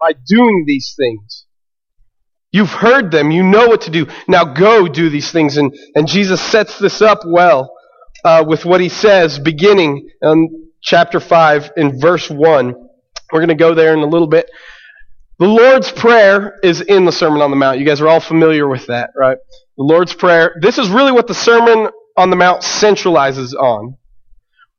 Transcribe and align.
by 0.00 0.12
doing 0.26 0.64
these 0.66 0.94
things. 0.96 1.46
You've 2.52 2.70
heard 2.70 3.10
them. 3.10 3.30
You 3.30 3.42
know 3.42 3.66
what 3.68 3.82
to 3.82 3.90
do. 3.90 4.06
Now 4.28 4.44
go 4.44 4.88
do 4.88 5.10
these 5.10 5.30
things. 5.30 5.56
And, 5.56 5.74
and 5.94 6.06
Jesus 6.06 6.40
sets 6.40 6.78
this 6.78 7.02
up 7.02 7.20
well 7.26 7.70
uh, 8.24 8.44
with 8.46 8.64
what 8.64 8.80
he 8.80 8.88
says 8.88 9.38
beginning 9.38 10.08
in 10.22 10.68
chapter 10.82 11.20
5 11.20 11.72
in 11.76 12.00
verse 12.00 12.30
1. 12.30 12.74
We're 13.32 13.40
going 13.40 13.48
to 13.48 13.54
go 13.54 13.74
there 13.74 13.92
in 13.92 14.00
a 14.00 14.06
little 14.06 14.28
bit. 14.28 14.48
The 15.38 15.46
Lord's 15.46 15.92
Prayer 15.92 16.58
is 16.62 16.80
in 16.80 17.04
the 17.04 17.12
Sermon 17.12 17.42
on 17.42 17.50
the 17.50 17.56
Mount. 17.56 17.78
You 17.78 17.84
guys 17.84 18.00
are 18.00 18.08
all 18.08 18.20
familiar 18.20 18.66
with 18.66 18.86
that, 18.86 19.10
right? 19.14 19.36
The 19.76 19.84
Lord's 19.84 20.14
Prayer. 20.14 20.54
This 20.62 20.78
is 20.78 20.88
really 20.88 21.12
what 21.12 21.26
the 21.26 21.34
Sermon 21.34 21.90
on 22.16 22.30
the 22.30 22.36
Mount 22.36 22.62
centralizes 22.62 23.52
on. 23.52 23.98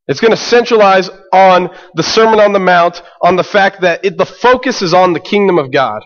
It's 0.08 0.20
going 0.20 0.32
to 0.32 0.38
centralize 0.38 1.10
on 1.34 1.70
the 1.96 2.04
Sermon 2.04 2.40
on 2.40 2.54
the 2.54 2.60
Mount, 2.60 3.02
on 3.22 3.36
the 3.36 3.44
fact 3.44 3.82
that 3.82 4.06
it, 4.06 4.18
the 4.18 4.26
focus 4.26 4.82
is 4.82 4.94
on 4.94 5.14
the 5.14 5.20
kingdom 5.20 5.58
of 5.58 5.72
God. 5.72 6.04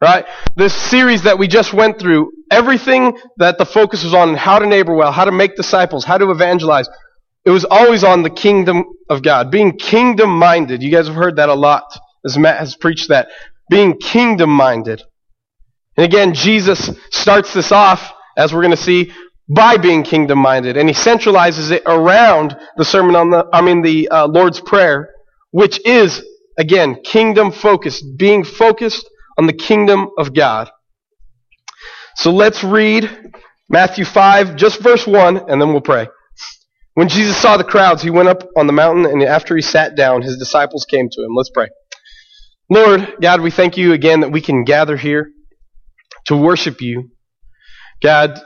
Right? 0.00 0.26
This 0.56 0.74
series 0.74 1.22
that 1.22 1.38
we 1.38 1.48
just 1.48 1.72
went 1.72 1.98
through, 1.98 2.30
everything 2.50 3.18
that 3.38 3.58
the 3.58 3.64
focus 3.64 4.04
was 4.04 4.12
on 4.14 4.34
how 4.34 4.58
to 4.58 4.66
neighbor 4.66 4.94
well, 4.94 5.10
how 5.10 5.24
to 5.24 5.32
make 5.32 5.56
disciples, 5.56 6.04
how 6.04 6.18
to 6.18 6.30
evangelize, 6.30 6.88
it 7.46 7.50
was 7.50 7.64
always 7.64 8.04
on 8.04 8.22
the 8.22 8.30
kingdom 8.30 8.84
of 9.08 9.22
God. 9.22 9.50
Being 9.50 9.78
kingdom 9.78 10.30
minded. 10.30 10.82
You 10.82 10.90
guys 10.90 11.06
have 11.06 11.16
heard 11.16 11.36
that 11.36 11.48
a 11.48 11.54
lot 11.54 11.84
as 12.24 12.36
Matt 12.36 12.58
has 12.58 12.76
preached 12.76 13.08
that. 13.08 13.28
Being 13.70 13.98
kingdom 13.98 14.50
minded. 14.50 15.02
And 15.96 16.04
again, 16.04 16.34
Jesus 16.34 16.90
starts 17.10 17.54
this 17.54 17.72
off, 17.72 18.12
as 18.36 18.52
we're 18.52 18.62
going 18.62 18.72
to 18.72 18.76
see, 18.76 19.12
by 19.48 19.76
being 19.76 20.02
kingdom 20.02 20.38
minded. 20.38 20.76
And 20.76 20.88
he 20.88 20.94
centralizes 20.94 21.70
it 21.70 21.82
around 21.86 22.56
the 22.76 22.84
sermon 22.84 23.14
on 23.14 23.30
the, 23.30 23.46
I 23.52 23.62
mean, 23.62 23.82
the 23.82 24.08
uh, 24.08 24.26
Lord's 24.26 24.60
Prayer, 24.60 25.10
which 25.50 25.84
is, 25.86 26.24
again, 26.58 27.02
kingdom 27.02 27.52
focused, 27.52 28.04
being 28.16 28.44
focused 28.44 29.08
on 29.38 29.46
the 29.46 29.52
kingdom 29.52 30.08
of 30.18 30.34
God. 30.34 30.70
So 32.16 32.32
let's 32.32 32.64
read 32.64 33.32
Matthew 33.68 34.04
5, 34.04 34.56
just 34.56 34.80
verse 34.80 35.06
1, 35.06 35.50
and 35.50 35.60
then 35.60 35.68
we'll 35.68 35.80
pray. 35.80 36.08
When 36.94 37.08
Jesus 37.08 37.36
saw 37.36 37.58
the 37.58 37.64
crowds, 37.64 38.02
he 38.02 38.10
went 38.10 38.28
up 38.28 38.48
on 38.56 38.66
the 38.66 38.72
mountain, 38.72 39.04
and 39.04 39.22
after 39.22 39.54
he 39.54 39.60
sat 39.60 39.96
down, 39.96 40.22
his 40.22 40.38
disciples 40.38 40.86
came 40.88 41.10
to 41.10 41.20
him. 41.22 41.34
Let's 41.36 41.50
pray. 41.50 41.68
Lord, 42.70 43.16
God, 43.20 43.42
we 43.42 43.50
thank 43.50 43.76
you 43.76 43.92
again 43.92 44.20
that 44.20 44.32
we 44.32 44.40
can 44.40 44.64
gather 44.64 44.96
here 44.96 45.30
to 46.26 46.36
worship 46.36 46.80
you. 46.80 47.10
God, 48.02 48.40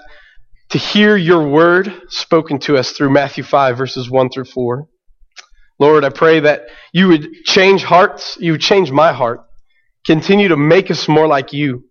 to 0.71 0.79
hear 0.79 1.17
your 1.17 1.49
word 1.49 1.93
spoken 2.09 2.59
to 2.61 2.77
us 2.77 2.93
through 2.93 3.11
Matthew 3.11 3.43
5, 3.43 3.77
verses 3.77 4.09
1 4.09 4.31
through 4.31 4.45
4. 4.45 4.87
Lord, 5.81 6.05
I 6.05 6.11
pray 6.11 6.41
that 6.41 6.63
you 6.93 7.09
would 7.09 7.33
change 7.45 7.83
hearts, 7.83 8.37
you 8.39 8.53
would 8.53 8.61
change 8.61 8.91
my 8.91 9.13
heart, 9.13 9.41
continue 10.07 10.49
to 10.49 10.57
make 10.57 10.91
us 10.91 11.09
more 11.09 11.27
like 11.27 11.53
you. 11.53 11.85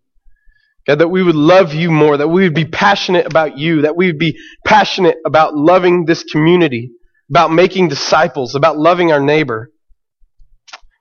God, 0.88 1.00
that 1.00 1.10
we 1.10 1.22
would 1.22 1.36
love 1.36 1.74
you 1.74 1.92
more, 1.92 2.18
that 2.18 2.30
we 2.30 2.44
would 2.44 2.56
be 2.56 2.66
passionate 2.66 3.26
about 3.26 3.58
you, 3.58 3.82
that 3.82 3.98
we 3.98 4.08
would 4.08 4.18
be 4.18 4.38
passionate 4.66 5.18
about 5.26 5.56
loving 5.56 6.06
this 6.06 6.24
community, 6.24 6.92
about 7.30 7.52
making 7.52 7.90
disciples, 7.90 8.56
about 8.56 8.78
loving 8.78 9.12
our 9.12 9.20
neighbor. 9.20 9.72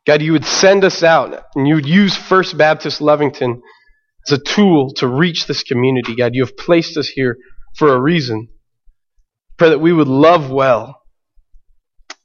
God, 0.05 0.21
you 0.21 0.33
would 0.33 0.45
send 0.45 0.83
us 0.84 1.03
out 1.03 1.45
and 1.55 1.69
you 1.69 1.77
would 1.77 1.87
use 1.87 2.17
First 2.17 2.59
Baptist 2.59 3.01
Lovington 3.01 3.61
as 4.27 4.33
a 4.33 4.43
tool 4.43 4.93
to 4.95 5.06
reach 5.06 5.47
this 5.47 5.62
community. 5.62 6.17
God, 6.17 6.34
you 6.34 6.45
have 6.45 6.56
placed 6.56 6.97
us 6.97 7.09
here 7.09 7.37
for 7.77 7.94
a 7.94 8.00
reason. 8.00 8.48
Pray 9.56 9.70
that 9.70 9.80
we 9.80 9.92
would 9.92 10.08
love 10.08 10.50
well. 10.50 11.02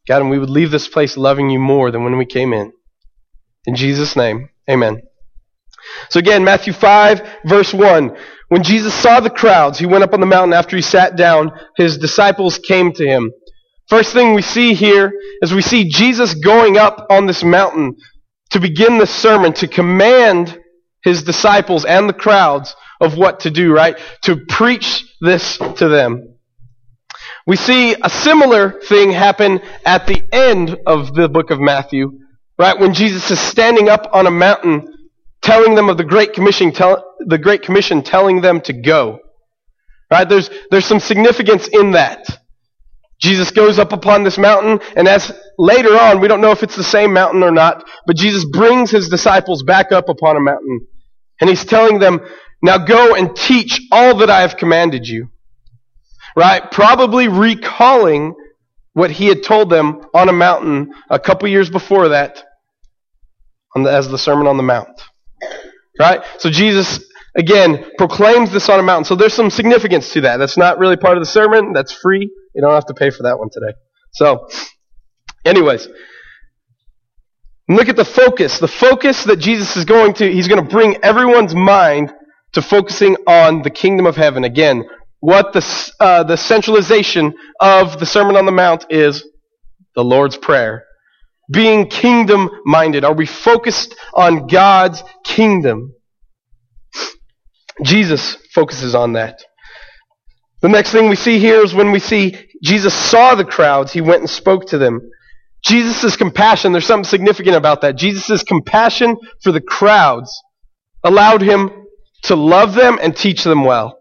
God, 0.08 0.22
and 0.22 0.30
we 0.30 0.40
would 0.40 0.50
leave 0.50 0.72
this 0.72 0.88
place 0.88 1.16
loving 1.16 1.50
you 1.50 1.60
more 1.60 1.90
than 1.90 2.04
when 2.04 2.18
we 2.18 2.26
came 2.26 2.54
in. 2.54 2.74
In 3.66 3.76
Jesus' 3.76 4.16
name, 4.16 4.50
amen. 4.70 5.02
So 6.10 6.20
again, 6.20 6.44
Matthew 6.44 6.74
5, 6.74 7.40
verse 7.46 7.74
1. 7.74 8.16
When 8.50 8.64
Jesus 8.64 8.94
saw 8.94 9.20
the 9.20 9.30
crowds, 9.30 9.80
he 9.80 9.86
went 9.86 10.04
up 10.04 10.14
on 10.14 10.20
the 10.20 10.26
mountain 10.26 10.54
after 10.54 10.76
he 10.76 10.82
sat 10.82 11.16
down. 11.16 11.52
His 11.78 11.98
disciples 11.98 12.60
came 12.60 12.92
to 12.94 13.06
him. 13.06 13.32
First 13.90 14.14
thing 14.14 14.34
we 14.34 14.42
see 14.42 14.74
here 14.74 15.12
is 15.42 15.54
we 15.54 15.62
see 15.62 15.90
Jesus 15.90 16.34
going 16.36 16.78
up 16.78 17.08
on 17.10 17.26
this 17.26 17.44
mountain 17.44 17.96
to 18.52 18.60
begin 18.60 18.98
the 18.98 19.08
sermon, 19.08 19.54
to 19.54 19.68
command 19.68 20.60
his 21.04 21.24
disciples 21.24 21.84
and 21.84 22.08
the 22.08 22.14
crowds 22.14 22.76
of 23.04 23.18
what 23.18 23.42
to 23.42 23.52
do, 23.52 23.74
right? 23.74 23.98
To 24.24 24.38
preach 24.38 25.06
this 25.22 25.58
to 25.58 25.88
them. 25.88 26.36
We 27.46 27.58
see 27.58 27.94
a 28.02 28.10
similar 28.10 28.80
thing 28.82 29.12
happen 29.12 29.62
at 29.86 30.08
the 30.08 30.24
end 30.32 30.78
of 30.86 31.14
the 31.14 31.28
book 31.28 31.52
of 31.52 31.60
Matthew, 31.60 32.20
right? 32.58 32.80
When 32.80 32.94
Jesus 32.94 33.30
is 33.30 33.40
standing 33.40 33.90
up 33.90 34.10
on 34.14 34.28
a 34.28 34.32
mountain 34.32 34.94
telling 35.42 35.76
them 35.76 35.90
of 35.90 35.98
the 35.98 36.06
Great 36.06 36.34
Commission, 36.34 36.72
tell, 36.72 37.16
the 37.20 37.38
Great 37.38 37.62
Commission 37.62 38.02
telling 38.02 38.42
them 38.42 38.62
to 38.62 38.74
go. 38.74 39.20
Right? 40.10 40.28
There's, 40.28 40.50
there's 40.72 40.86
some 40.86 41.00
significance 41.00 41.68
in 41.68 41.92
that. 41.92 42.26
Jesus 43.20 43.52
goes 43.52 43.80
up 43.80 43.94
upon 43.94 44.24
this 44.24 44.38
mountain, 44.38 44.80
and 44.96 45.08
as 45.08 45.32
later 45.58 45.90
on, 45.90 46.20
we 46.20 46.28
don't 46.28 46.42
know 46.42 46.52
if 46.52 46.64
it's 46.64 46.76
the 46.76 46.84
same 46.84 47.14
mountain 47.14 47.44
or 47.44 47.52
not, 47.52 47.84
but 48.06 48.16
Jesus 48.16 48.46
brings 48.46 48.92
his 48.92 49.08
disciples 49.10 49.64
back 49.64 49.92
up 49.92 50.10
upon 50.10 50.36
a 50.36 50.42
mountain. 50.42 50.88
And 51.40 51.50
he's 51.50 51.66
telling 51.66 52.00
them, 52.00 52.22
now 52.64 52.78
go 52.78 53.14
and 53.14 53.36
teach 53.36 53.82
all 53.92 54.18
that 54.18 54.30
I 54.30 54.42
have 54.42 54.56
commanded 54.56 55.06
you. 55.06 55.30
Right? 56.36 56.72
Probably 56.72 57.28
recalling 57.28 58.34
what 58.94 59.12
he 59.12 59.28
had 59.28 59.44
told 59.44 59.70
them 59.70 60.06
on 60.14 60.30
a 60.30 60.34
mountain 60.34 60.94
a 61.10 61.20
couple 61.20 61.48
years 61.50 61.70
before 61.70 62.10
that 62.10 62.44
the, 63.76 63.92
as 63.92 64.08
the 64.08 64.18
Sermon 64.18 64.48
on 64.48 64.58
the 64.58 64.64
Mount. 64.64 65.02
Right? 66.00 66.24
So 66.40 66.50
Jesus, 66.50 67.04
again, 67.36 67.86
proclaims 67.98 68.52
this 68.52 68.70
on 68.70 68.80
a 68.80 68.84
mountain. 68.84 69.06
So 69.06 69.16
there's 69.16 69.34
some 69.34 69.50
significance 69.50 70.14
to 70.14 70.22
that. 70.22 70.38
That's 70.38 70.58
not 70.58 70.80
really 70.80 70.98
part 70.98 71.18
of 71.18 71.22
the 71.22 71.30
sermon. 71.30 71.74
That's 71.74 71.92
free. 71.92 72.32
You 72.56 72.62
don't 72.62 72.74
have 72.74 72.86
to 72.88 72.94
pay 72.94 73.10
for 73.10 73.24
that 73.24 73.38
one 73.38 73.50
today. 73.52 73.74
So, 74.14 74.48
anyways, 75.44 75.88
look 77.68 77.90
at 77.90 77.96
the 77.96 78.06
focus. 78.06 78.60
The 78.60 78.68
focus 78.68 79.26
that 79.26 79.38
Jesus 79.38 79.76
is 79.76 79.86
going 79.86 80.14
to, 80.16 80.32
he's 80.32 80.48
going 80.48 80.64
to 80.64 80.70
bring 80.70 81.04
everyone's 81.04 81.54
mind 81.54 82.14
to 82.54 82.62
focusing 82.62 83.16
on 83.28 83.62
the 83.62 83.70
kingdom 83.70 84.06
of 84.06 84.16
heaven. 84.16 84.44
Again, 84.44 84.86
what 85.20 85.54
the, 85.54 85.92
uh, 86.00 86.24
the 86.24 86.38
centralization 86.38 87.34
of 87.60 88.00
the 88.00 88.06
Sermon 88.06 88.36
on 88.36 88.46
the 88.46 88.52
Mount 88.52 88.86
is 88.90 89.26
the 89.96 90.04
Lord's 90.04 90.38
Prayer. 90.38 90.86
Being 91.52 91.88
kingdom 91.88 92.50
minded. 92.66 93.04
Are 93.04 93.14
we 93.14 93.26
focused 93.26 93.96
on 94.14 94.48
God's 94.48 95.04
kingdom? 95.26 95.94
Jesus 97.84 98.36
focuses 98.54 98.96
on 98.96 99.14
that. 99.14 99.44
The 100.62 100.70
next 100.70 100.92
thing 100.92 101.10
we 101.10 101.16
see 101.16 101.40
here 101.40 101.62
is 101.62 101.74
when 101.74 101.92
we 101.92 102.00
see 102.00 102.38
Jesus 102.64 102.94
saw 102.94 103.36
the 103.36 103.44
crowds, 103.44 103.92
he 103.92 104.02
went 104.02 104.22
and 104.22 104.30
spoke 104.30 104.68
to 104.68 104.78
them. 104.78 105.02
Jesus' 105.66 106.16
compassion, 106.16 106.72
there's 106.72 106.86
something 106.86 107.10
significant 107.10 107.56
about 107.56 107.82
that. 107.82 107.96
Jesus' 107.96 108.44
compassion 108.44 109.18
for 109.42 109.52
the 109.52 109.62
crowds 109.62 110.32
allowed 111.04 111.42
him 111.42 111.83
to 112.24 112.36
love 112.36 112.74
them 112.74 113.00
and 113.02 113.16
teach 113.16 113.44
them 113.44 113.66
well. 113.66 114.00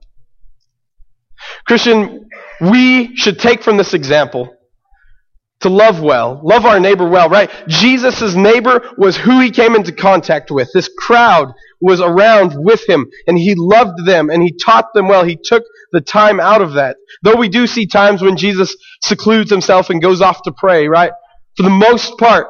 Christian, 1.67 2.29
we 2.61 3.17
should 3.17 3.39
take 3.39 3.63
from 3.63 3.77
this 3.77 3.95
example 3.95 4.55
to 5.61 5.69
love 5.69 6.01
well, 6.01 6.41
love 6.43 6.67
our 6.67 6.81
neighbor 6.81 7.09
well, 7.09 7.29
right? 7.29 7.51
Jesus' 7.69 8.35
neighbor 8.35 8.91
was 8.99 9.17
who 9.17 9.41
he 9.41 9.51
came 9.51 9.77
into 9.77 9.93
contact 9.93 10.51
with. 10.51 10.69
This 10.73 10.91
crowd 10.99 11.53
was 11.81 12.01
around 12.01 12.55
with 12.57 12.89
him, 12.89 13.07
and 13.27 13.39
he 13.39 13.55
loved 13.57 14.05
them, 14.05 14.29
and 14.29 14.43
he 14.43 14.53
taught 14.53 14.93
them 14.93 15.09
well. 15.09 15.25
He 15.25 15.39
took 15.43 15.63
the 15.93 16.01
time 16.01 16.41
out 16.41 16.63
of 16.63 16.75
that. 16.75 16.97
Though 17.23 17.37
we 17.37 17.49
do 17.49 17.67
see 17.67 17.87
times 17.87 18.23
when 18.23 18.37
Jesus 18.37 18.77
secludes 19.03 19.51
himself 19.51 19.89
and 19.89 20.03
goes 20.03 20.21
off 20.21 20.43
to 20.43 20.53
pray, 20.53 20.89
right? 20.89 21.13
For 21.57 21.63
the 21.63 21.71
most 21.71 22.19
part, 22.19 22.49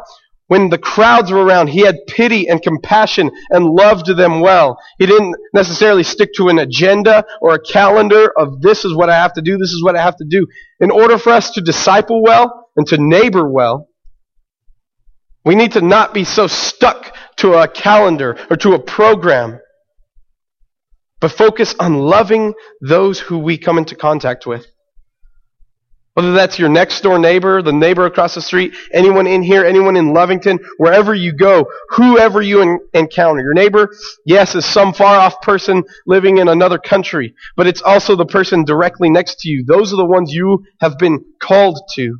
when 0.52 0.68
the 0.68 0.76
crowds 0.76 1.30
were 1.30 1.42
around, 1.42 1.68
he 1.68 1.80
had 1.80 2.06
pity 2.06 2.46
and 2.46 2.60
compassion 2.60 3.30
and 3.48 3.64
loved 3.64 4.06
them 4.18 4.40
well. 4.40 4.78
He 4.98 5.06
didn't 5.06 5.34
necessarily 5.54 6.02
stick 6.02 6.28
to 6.34 6.48
an 6.48 6.58
agenda 6.58 7.24
or 7.40 7.54
a 7.54 7.58
calendar 7.58 8.30
of 8.38 8.60
this 8.60 8.84
is 8.84 8.94
what 8.94 9.08
I 9.08 9.14
have 9.14 9.32
to 9.32 9.40
do, 9.40 9.56
this 9.56 9.70
is 9.70 9.82
what 9.82 9.96
I 9.96 10.02
have 10.02 10.18
to 10.18 10.26
do. 10.28 10.46
In 10.78 10.90
order 10.90 11.16
for 11.16 11.30
us 11.30 11.52
to 11.52 11.62
disciple 11.62 12.22
well 12.22 12.68
and 12.76 12.86
to 12.88 12.98
neighbor 12.98 13.50
well, 13.50 13.88
we 15.42 15.54
need 15.54 15.72
to 15.72 15.80
not 15.80 16.12
be 16.12 16.22
so 16.22 16.46
stuck 16.48 17.16
to 17.36 17.54
a 17.54 17.66
calendar 17.66 18.36
or 18.50 18.58
to 18.58 18.74
a 18.74 18.78
program, 18.78 19.58
but 21.18 21.32
focus 21.32 21.74
on 21.80 21.94
loving 21.94 22.52
those 22.82 23.18
who 23.18 23.38
we 23.38 23.56
come 23.56 23.78
into 23.78 23.96
contact 23.96 24.44
with. 24.46 24.66
Whether 26.14 26.32
that's 26.32 26.58
your 26.58 26.68
next 26.68 27.00
door 27.00 27.18
neighbor, 27.18 27.62
the 27.62 27.72
neighbor 27.72 28.04
across 28.04 28.34
the 28.34 28.42
street, 28.42 28.74
anyone 28.92 29.26
in 29.26 29.42
here, 29.42 29.64
anyone 29.64 29.96
in 29.96 30.12
Lovington, 30.12 30.58
wherever 30.76 31.14
you 31.14 31.32
go, 31.32 31.66
whoever 31.88 32.42
you 32.42 32.80
encounter. 32.92 33.42
Your 33.42 33.54
neighbor, 33.54 33.88
yes, 34.26 34.54
is 34.54 34.66
some 34.66 34.92
far 34.92 35.18
off 35.18 35.40
person 35.40 35.84
living 36.06 36.36
in 36.36 36.48
another 36.48 36.78
country, 36.78 37.34
but 37.56 37.66
it's 37.66 37.80
also 37.80 38.14
the 38.14 38.26
person 38.26 38.64
directly 38.64 39.08
next 39.08 39.40
to 39.40 39.48
you. 39.48 39.64
Those 39.64 39.94
are 39.94 39.96
the 39.96 40.04
ones 40.04 40.34
you 40.34 40.64
have 40.80 40.98
been 40.98 41.24
called 41.40 41.80
to. 41.94 42.18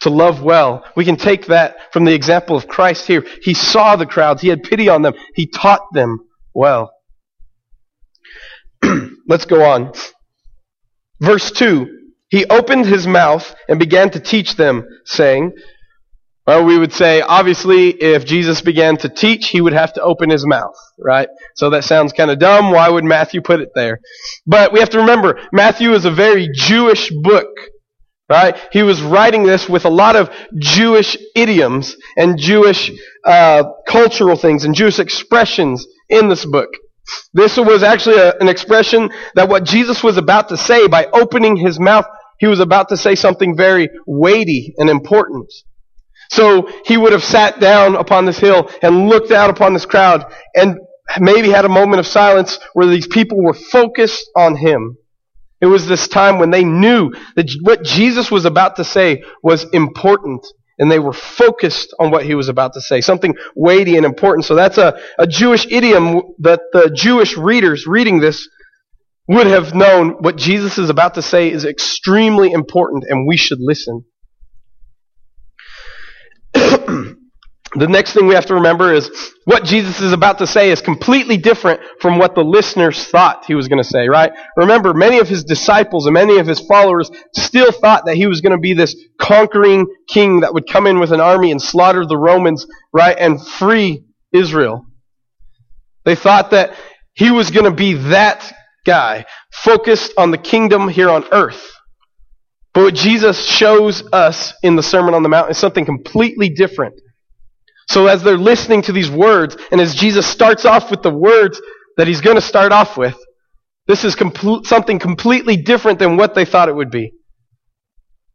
to 0.00 0.10
love 0.10 0.42
well. 0.42 0.84
We 0.96 1.04
can 1.04 1.16
take 1.16 1.46
that 1.46 1.92
from 1.92 2.06
the 2.06 2.14
example 2.14 2.56
of 2.56 2.66
Christ 2.66 3.06
here. 3.06 3.24
He 3.42 3.54
saw 3.54 3.94
the 3.94 4.06
crowds, 4.06 4.42
he 4.42 4.48
had 4.48 4.64
pity 4.64 4.88
on 4.88 5.02
them, 5.02 5.14
he 5.34 5.46
taught 5.46 5.92
them 5.92 6.18
well. 6.54 6.90
Let's 9.28 9.44
go 9.44 9.62
on. 9.62 9.92
Verse 11.20 11.52
2 11.52 11.98
He 12.30 12.46
opened 12.46 12.86
his 12.86 13.06
mouth 13.06 13.54
and 13.68 13.78
began 13.78 14.10
to 14.10 14.20
teach 14.20 14.56
them, 14.56 14.86
saying, 15.04 15.52
well, 16.46 16.64
we 16.64 16.78
would 16.78 16.92
say, 16.92 17.20
obviously, 17.20 17.90
if 17.90 18.24
Jesus 18.24 18.60
began 18.60 18.96
to 18.98 19.08
teach, 19.08 19.48
he 19.50 19.60
would 19.60 19.72
have 19.72 19.92
to 19.92 20.02
open 20.02 20.30
his 20.30 20.46
mouth, 20.46 20.74
right? 20.98 21.28
So 21.54 21.70
that 21.70 21.84
sounds 21.84 22.12
kind 22.12 22.30
of 22.30 22.38
dumb. 22.38 22.72
Why 22.72 22.88
would 22.88 23.04
Matthew 23.04 23.40
put 23.40 23.60
it 23.60 23.68
there? 23.74 24.00
But 24.46 24.72
we 24.72 24.80
have 24.80 24.90
to 24.90 24.98
remember, 24.98 25.40
Matthew 25.52 25.92
is 25.92 26.06
a 26.06 26.10
very 26.10 26.48
Jewish 26.52 27.10
book, 27.22 27.46
right? 28.28 28.56
He 28.72 28.82
was 28.82 29.02
writing 29.02 29.44
this 29.44 29.68
with 29.68 29.84
a 29.84 29.90
lot 29.90 30.16
of 30.16 30.30
Jewish 30.58 31.16
idioms 31.36 31.96
and 32.16 32.38
Jewish 32.38 32.90
uh, 33.24 33.64
cultural 33.86 34.36
things 34.36 34.64
and 34.64 34.74
Jewish 34.74 34.98
expressions 34.98 35.86
in 36.08 36.28
this 36.28 36.44
book. 36.44 36.70
This 37.32 37.56
was 37.56 37.82
actually 37.82 38.18
a, 38.18 38.36
an 38.38 38.48
expression 38.48 39.10
that 39.34 39.48
what 39.48 39.64
Jesus 39.64 40.02
was 40.02 40.16
about 40.16 40.48
to 40.48 40.56
say 40.56 40.88
by 40.88 41.06
opening 41.12 41.56
his 41.56 41.78
mouth, 41.78 42.06
he 42.40 42.46
was 42.46 42.58
about 42.58 42.88
to 42.88 42.96
say 42.96 43.14
something 43.14 43.54
very 43.54 43.90
weighty 44.06 44.74
and 44.78 44.88
important. 44.90 45.52
So 46.30 46.68
he 46.86 46.96
would 46.96 47.12
have 47.12 47.22
sat 47.22 47.60
down 47.60 47.96
upon 47.96 48.24
this 48.24 48.38
hill 48.38 48.70
and 48.82 49.08
looked 49.08 49.30
out 49.30 49.50
upon 49.50 49.74
this 49.74 49.84
crowd 49.84 50.24
and 50.54 50.78
maybe 51.18 51.50
had 51.50 51.66
a 51.66 51.68
moment 51.68 52.00
of 52.00 52.06
silence 52.06 52.58
where 52.72 52.86
these 52.86 53.06
people 53.06 53.42
were 53.42 53.52
focused 53.52 54.30
on 54.34 54.56
him. 54.56 54.96
It 55.60 55.66
was 55.66 55.86
this 55.86 56.08
time 56.08 56.38
when 56.38 56.50
they 56.50 56.64
knew 56.64 57.12
that 57.36 57.50
what 57.62 57.84
Jesus 57.84 58.30
was 58.30 58.46
about 58.46 58.76
to 58.76 58.84
say 58.84 59.22
was 59.42 59.66
important 59.72 60.46
and 60.78 60.90
they 60.90 60.98
were 60.98 61.12
focused 61.12 61.94
on 61.98 62.10
what 62.10 62.24
he 62.24 62.34
was 62.34 62.48
about 62.48 62.72
to 62.72 62.80
say, 62.80 63.02
something 63.02 63.34
weighty 63.54 63.98
and 63.98 64.06
important. 64.06 64.46
So 64.46 64.54
that's 64.54 64.78
a, 64.78 64.98
a 65.18 65.26
Jewish 65.26 65.66
idiom 65.66 66.22
that 66.38 66.60
the 66.72 66.90
Jewish 66.94 67.36
readers 67.36 67.86
reading 67.86 68.18
this 68.18 68.48
would 69.30 69.46
have 69.46 69.74
known 69.76 70.10
what 70.18 70.36
Jesus 70.36 70.76
is 70.76 70.90
about 70.90 71.14
to 71.14 71.22
say 71.22 71.52
is 71.52 71.64
extremely 71.64 72.50
important 72.50 73.04
and 73.08 73.28
we 73.28 73.36
should 73.36 73.60
listen. 73.60 74.04
the 76.52 77.16
next 77.74 78.12
thing 78.12 78.26
we 78.26 78.34
have 78.34 78.46
to 78.46 78.54
remember 78.54 78.92
is 78.92 79.08
what 79.44 79.62
Jesus 79.62 80.00
is 80.00 80.12
about 80.12 80.38
to 80.38 80.48
say 80.48 80.72
is 80.72 80.80
completely 80.80 81.36
different 81.36 81.80
from 82.00 82.18
what 82.18 82.34
the 82.34 82.42
listeners 82.42 83.04
thought 83.04 83.44
he 83.44 83.54
was 83.54 83.68
going 83.68 83.80
to 83.80 83.88
say, 83.88 84.08
right? 84.08 84.32
Remember, 84.56 84.92
many 84.92 85.20
of 85.20 85.28
his 85.28 85.44
disciples 85.44 86.06
and 86.06 86.14
many 86.14 86.38
of 86.38 86.48
his 86.48 86.58
followers 86.58 87.08
still 87.32 87.70
thought 87.70 88.06
that 88.06 88.16
he 88.16 88.26
was 88.26 88.40
going 88.40 88.56
to 88.56 88.60
be 88.60 88.74
this 88.74 88.96
conquering 89.20 89.86
king 90.08 90.40
that 90.40 90.54
would 90.54 90.68
come 90.68 90.88
in 90.88 90.98
with 90.98 91.12
an 91.12 91.20
army 91.20 91.52
and 91.52 91.62
slaughter 91.62 92.04
the 92.04 92.18
Romans, 92.18 92.66
right, 92.92 93.16
and 93.16 93.40
free 93.46 94.02
Israel. 94.32 94.86
They 96.04 96.16
thought 96.16 96.50
that 96.50 96.74
he 97.12 97.30
was 97.30 97.52
going 97.52 97.66
to 97.66 97.70
be 97.70 97.94
that 97.94 98.56
guy, 98.90 99.24
focused 99.52 100.12
on 100.16 100.32
the 100.32 100.38
kingdom 100.52 100.88
here 100.88 101.10
on 101.10 101.24
earth. 101.30 101.62
But 102.74 102.82
what 102.82 102.94
Jesus 102.94 103.44
shows 103.44 104.02
us 104.12 104.52
in 104.64 104.74
the 104.74 104.82
Sermon 104.82 105.14
on 105.14 105.22
the 105.22 105.28
Mount 105.28 105.48
is 105.48 105.58
something 105.58 105.84
completely 105.84 106.48
different. 106.48 106.94
So 107.88 108.08
as 108.08 108.22
they're 108.24 108.36
listening 108.52 108.82
to 108.82 108.92
these 108.92 109.10
words, 109.10 109.56
and 109.70 109.80
as 109.80 109.94
Jesus 109.94 110.26
starts 110.26 110.64
off 110.64 110.90
with 110.90 111.02
the 111.02 111.14
words 111.30 111.60
that 111.96 112.08
he's 112.08 112.20
going 112.20 112.36
to 112.36 112.42
start 112.52 112.72
off 112.72 112.96
with, 112.96 113.16
this 113.86 114.04
is 114.04 114.16
something 114.64 114.98
completely 114.98 115.56
different 115.56 115.98
than 116.00 116.16
what 116.16 116.34
they 116.34 116.44
thought 116.44 116.68
it 116.68 116.74
would 116.74 116.90
be. 116.90 117.12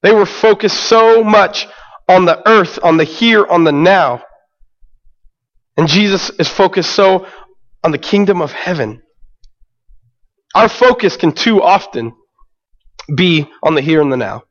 They 0.04 0.14
were 0.14 0.26
focused 0.26 0.80
so 0.84 1.24
much 1.24 1.68
on 2.08 2.26
the 2.26 2.38
earth, 2.48 2.80
on 2.82 2.96
the 2.98 3.04
here, 3.04 3.46
on 3.46 3.64
the 3.66 3.72
now. 3.74 4.24
And 5.78 5.88
Jesus 5.88 6.30
is 6.40 6.48
focused 6.48 6.92
so 6.92 7.28
on 7.84 7.92
the 7.92 7.98
kingdom 7.98 8.42
of 8.42 8.52
heaven. 8.52 9.02
Our 10.56 10.70
focus 10.70 11.18
can 11.18 11.34
too 11.34 11.62
often 11.62 12.14
be 13.14 13.48
on 13.62 13.76
the 13.76 13.82
here 13.82 14.02
and 14.02 14.12
the 14.12 14.18
now. 14.18 14.44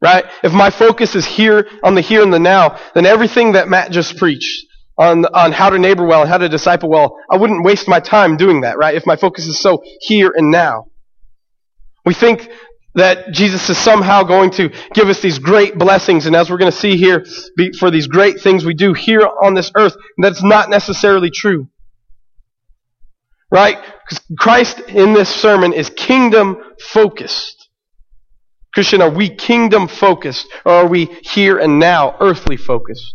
Right? 0.00 0.26
If 0.42 0.52
my 0.52 0.68
focus 0.68 1.14
is 1.14 1.24
here 1.24 1.66
on 1.82 1.94
the 1.94 2.02
here 2.02 2.22
and 2.22 2.32
the 2.32 2.38
now, 2.38 2.78
then 2.94 3.06
everything 3.06 3.52
that 3.52 3.68
Matt 3.68 3.90
just 3.90 4.18
preached 4.18 4.66
on, 4.98 5.24
on 5.26 5.50
how 5.52 5.70
to 5.70 5.78
neighbor 5.78 6.04
well 6.04 6.20
and 6.20 6.28
how 6.28 6.36
to 6.36 6.48
disciple 6.48 6.90
well, 6.90 7.16
I 7.30 7.36
wouldn't 7.38 7.64
waste 7.64 7.88
my 7.88 8.00
time 8.00 8.36
doing 8.36 8.60
that, 8.60 8.76
right? 8.76 8.94
If 8.94 9.06
my 9.06 9.16
focus 9.16 9.46
is 9.46 9.58
so 9.58 9.82
here 10.00 10.30
and 10.36 10.50
now. 10.50 10.86
We 12.04 12.12
think 12.12 12.50
that 12.94 13.32
Jesus 13.32 13.70
is 13.70 13.78
somehow 13.78 14.24
going 14.24 14.50
to 14.52 14.70
give 14.92 15.08
us 15.08 15.20
these 15.20 15.38
great 15.38 15.78
blessings, 15.78 16.26
and 16.26 16.36
as 16.36 16.50
we're 16.50 16.58
going 16.58 16.70
to 16.70 16.76
see 16.76 16.96
here, 16.96 17.24
for 17.78 17.90
these 17.90 18.06
great 18.06 18.40
things 18.40 18.64
we 18.64 18.74
do 18.74 18.92
here 18.92 19.26
on 19.42 19.54
this 19.54 19.72
earth, 19.76 19.96
that's 20.18 20.42
not 20.42 20.68
necessarily 20.68 21.30
true. 21.30 21.68
Right? 23.50 23.78
Because 24.08 24.24
Christ 24.38 24.80
in 24.88 25.14
this 25.14 25.28
sermon 25.28 25.72
is 25.72 25.90
kingdom 25.90 26.56
focused. 26.80 27.68
Christian, 28.74 29.00
are 29.00 29.10
we 29.10 29.28
kingdom 29.28 29.86
focused 29.88 30.46
or 30.64 30.72
are 30.72 30.88
we 30.88 31.06
here 31.22 31.58
and 31.58 31.78
now 31.78 32.16
earthly 32.20 32.56
focused? 32.56 33.14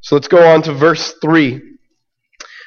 So 0.00 0.16
let's 0.16 0.28
go 0.28 0.48
on 0.48 0.62
to 0.62 0.72
verse 0.72 1.14
3. 1.20 1.60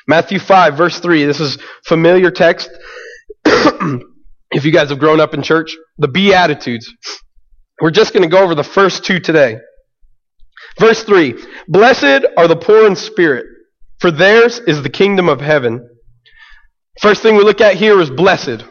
Matthew 0.08 0.40
5, 0.40 0.78
verse 0.78 1.00
3. 1.00 1.26
This 1.26 1.40
is 1.40 1.58
familiar 1.86 2.30
text. 2.30 2.70
if 3.46 4.66
you 4.66 4.72
guys 4.72 4.90
have 4.90 5.00
grown 5.00 5.20
up 5.20 5.34
in 5.34 5.42
church, 5.42 5.76
the 5.98 6.08
Beatitudes. 6.08 6.94
We're 7.82 7.92
just 7.92 8.14
going 8.14 8.24
to 8.24 8.30
go 8.30 8.44
over 8.44 8.56
the 8.56 8.64
first 8.64 9.04
two 9.04 9.20
today. 9.20 9.58
Verse 10.80 11.04
3 11.04 11.36
Blessed 11.68 12.26
are 12.38 12.48
the 12.48 12.56
poor 12.56 12.86
in 12.86 12.96
spirit, 12.96 13.46
for 14.00 14.12
theirs 14.12 14.60
is 14.60 14.84
the 14.84 14.90
kingdom 14.90 15.28
of 15.28 15.42
heaven. 15.42 15.90
First 17.00 17.22
thing 17.22 17.36
we 17.36 17.44
look 17.44 17.62
at 17.62 17.76
here 17.76 18.00
is 18.00 18.10
blessed. 18.10 18.64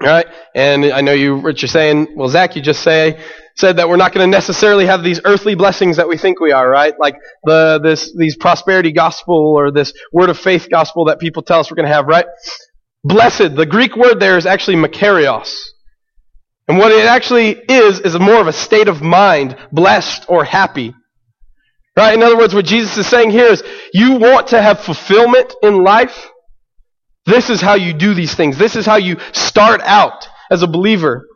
All 0.00 0.08
right? 0.08 0.26
And 0.54 0.86
I 0.86 1.00
know 1.02 1.12
you, 1.12 1.36
Rich, 1.36 1.62
you're 1.62 1.68
saying, 1.68 2.14
well, 2.16 2.28
Zach, 2.28 2.56
you 2.56 2.62
just 2.62 2.82
say, 2.82 3.22
said 3.56 3.76
that 3.76 3.88
we're 3.88 3.96
not 3.96 4.12
going 4.12 4.28
to 4.28 4.30
necessarily 4.30 4.86
have 4.86 5.04
these 5.04 5.20
earthly 5.24 5.54
blessings 5.54 5.96
that 5.98 6.08
we 6.08 6.18
think 6.18 6.40
we 6.40 6.52
are, 6.52 6.68
right? 6.68 6.94
Like 6.98 7.16
the, 7.44 7.80
this, 7.82 8.12
these 8.16 8.36
prosperity 8.36 8.92
gospel 8.92 9.36
or 9.36 9.70
this 9.70 9.92
word 10.12 10.30
of 10.30 10.38
faith 10.38 10.68
gospel 10.70 11.04
that 11.06 11.20
people 11.20 11.42
tell 11.42 11.60
us 11.60 11.70
we're 11.70 11.76
going 11.76 11.88
to 11.88 11.94
have, 11.94 12.06
right? 12.06 12.26
Blessed, 13.04 13.54
the 13.54 13.66
Greek 13.66 13.96
word 13.96 14.18
there 14.18 14.36
is 14.36 14.46
actually 14.46 14.76
makarios. 14.76 15.54
And 16.66 16.78
what 16.78 16.90
it 16.90 17.04
actually 17.04 17.50
is, 17.50 18.00
is 18.00 18.18
more 18.18 18.40
of 18.40 18.46
a 18.46 18.52
state 18.52 18.88
of 18.88 19.02
mind, 19.02 19.56
blessed 19.70 20.24
or 20.28 20.44
happy. 20.44 20.94
Right? 21.96 22.14
In 22.14 22.22
other 22.22 22.36
words, 22.36 22.54
what 22.54 22.64
Jesus 22.64 22.96
is 22.96 23.06
saying 23.06 23.30
here 23.30 23.46
is, 23.46 23.62
you 23.92 24.16
want 24.18 24.48
to 24.48 24.60
have 24.60 24.80
fulfillment 24.80 25.54
in 25.62 25.84
life? 25.84 26.28
This 27.26 27.50
is 27.50 27.60
how 27.60 27.74
you 27.74 27.94
do 27.94 28.14
these 28.14 28.34
things. 28.34 28.58
This 28.58 28.76
is 28.76 28.84
how 28.84 28.96
you 28.96 29.16
start 29.32 29.80
out 29.82 30.28
as 30.50 30.62
a 30.62 30.66
believer. 30.66 31.26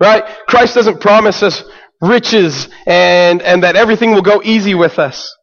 Right? 0.00 0.24
Christ 0.46 0.74
doesn't 0.74 1.00
promise 1.00 1.42
us 1.42 1.62
riches 2.00 2.68
and, 2.86 3.42
and 3.42 3.62
that 3.62 3.76
everything 3.76 4.12
will 4.12 4.22
go 4.22 4.40
easy 4.42 4.74
with 4.74 4.98
us 4.98 5.36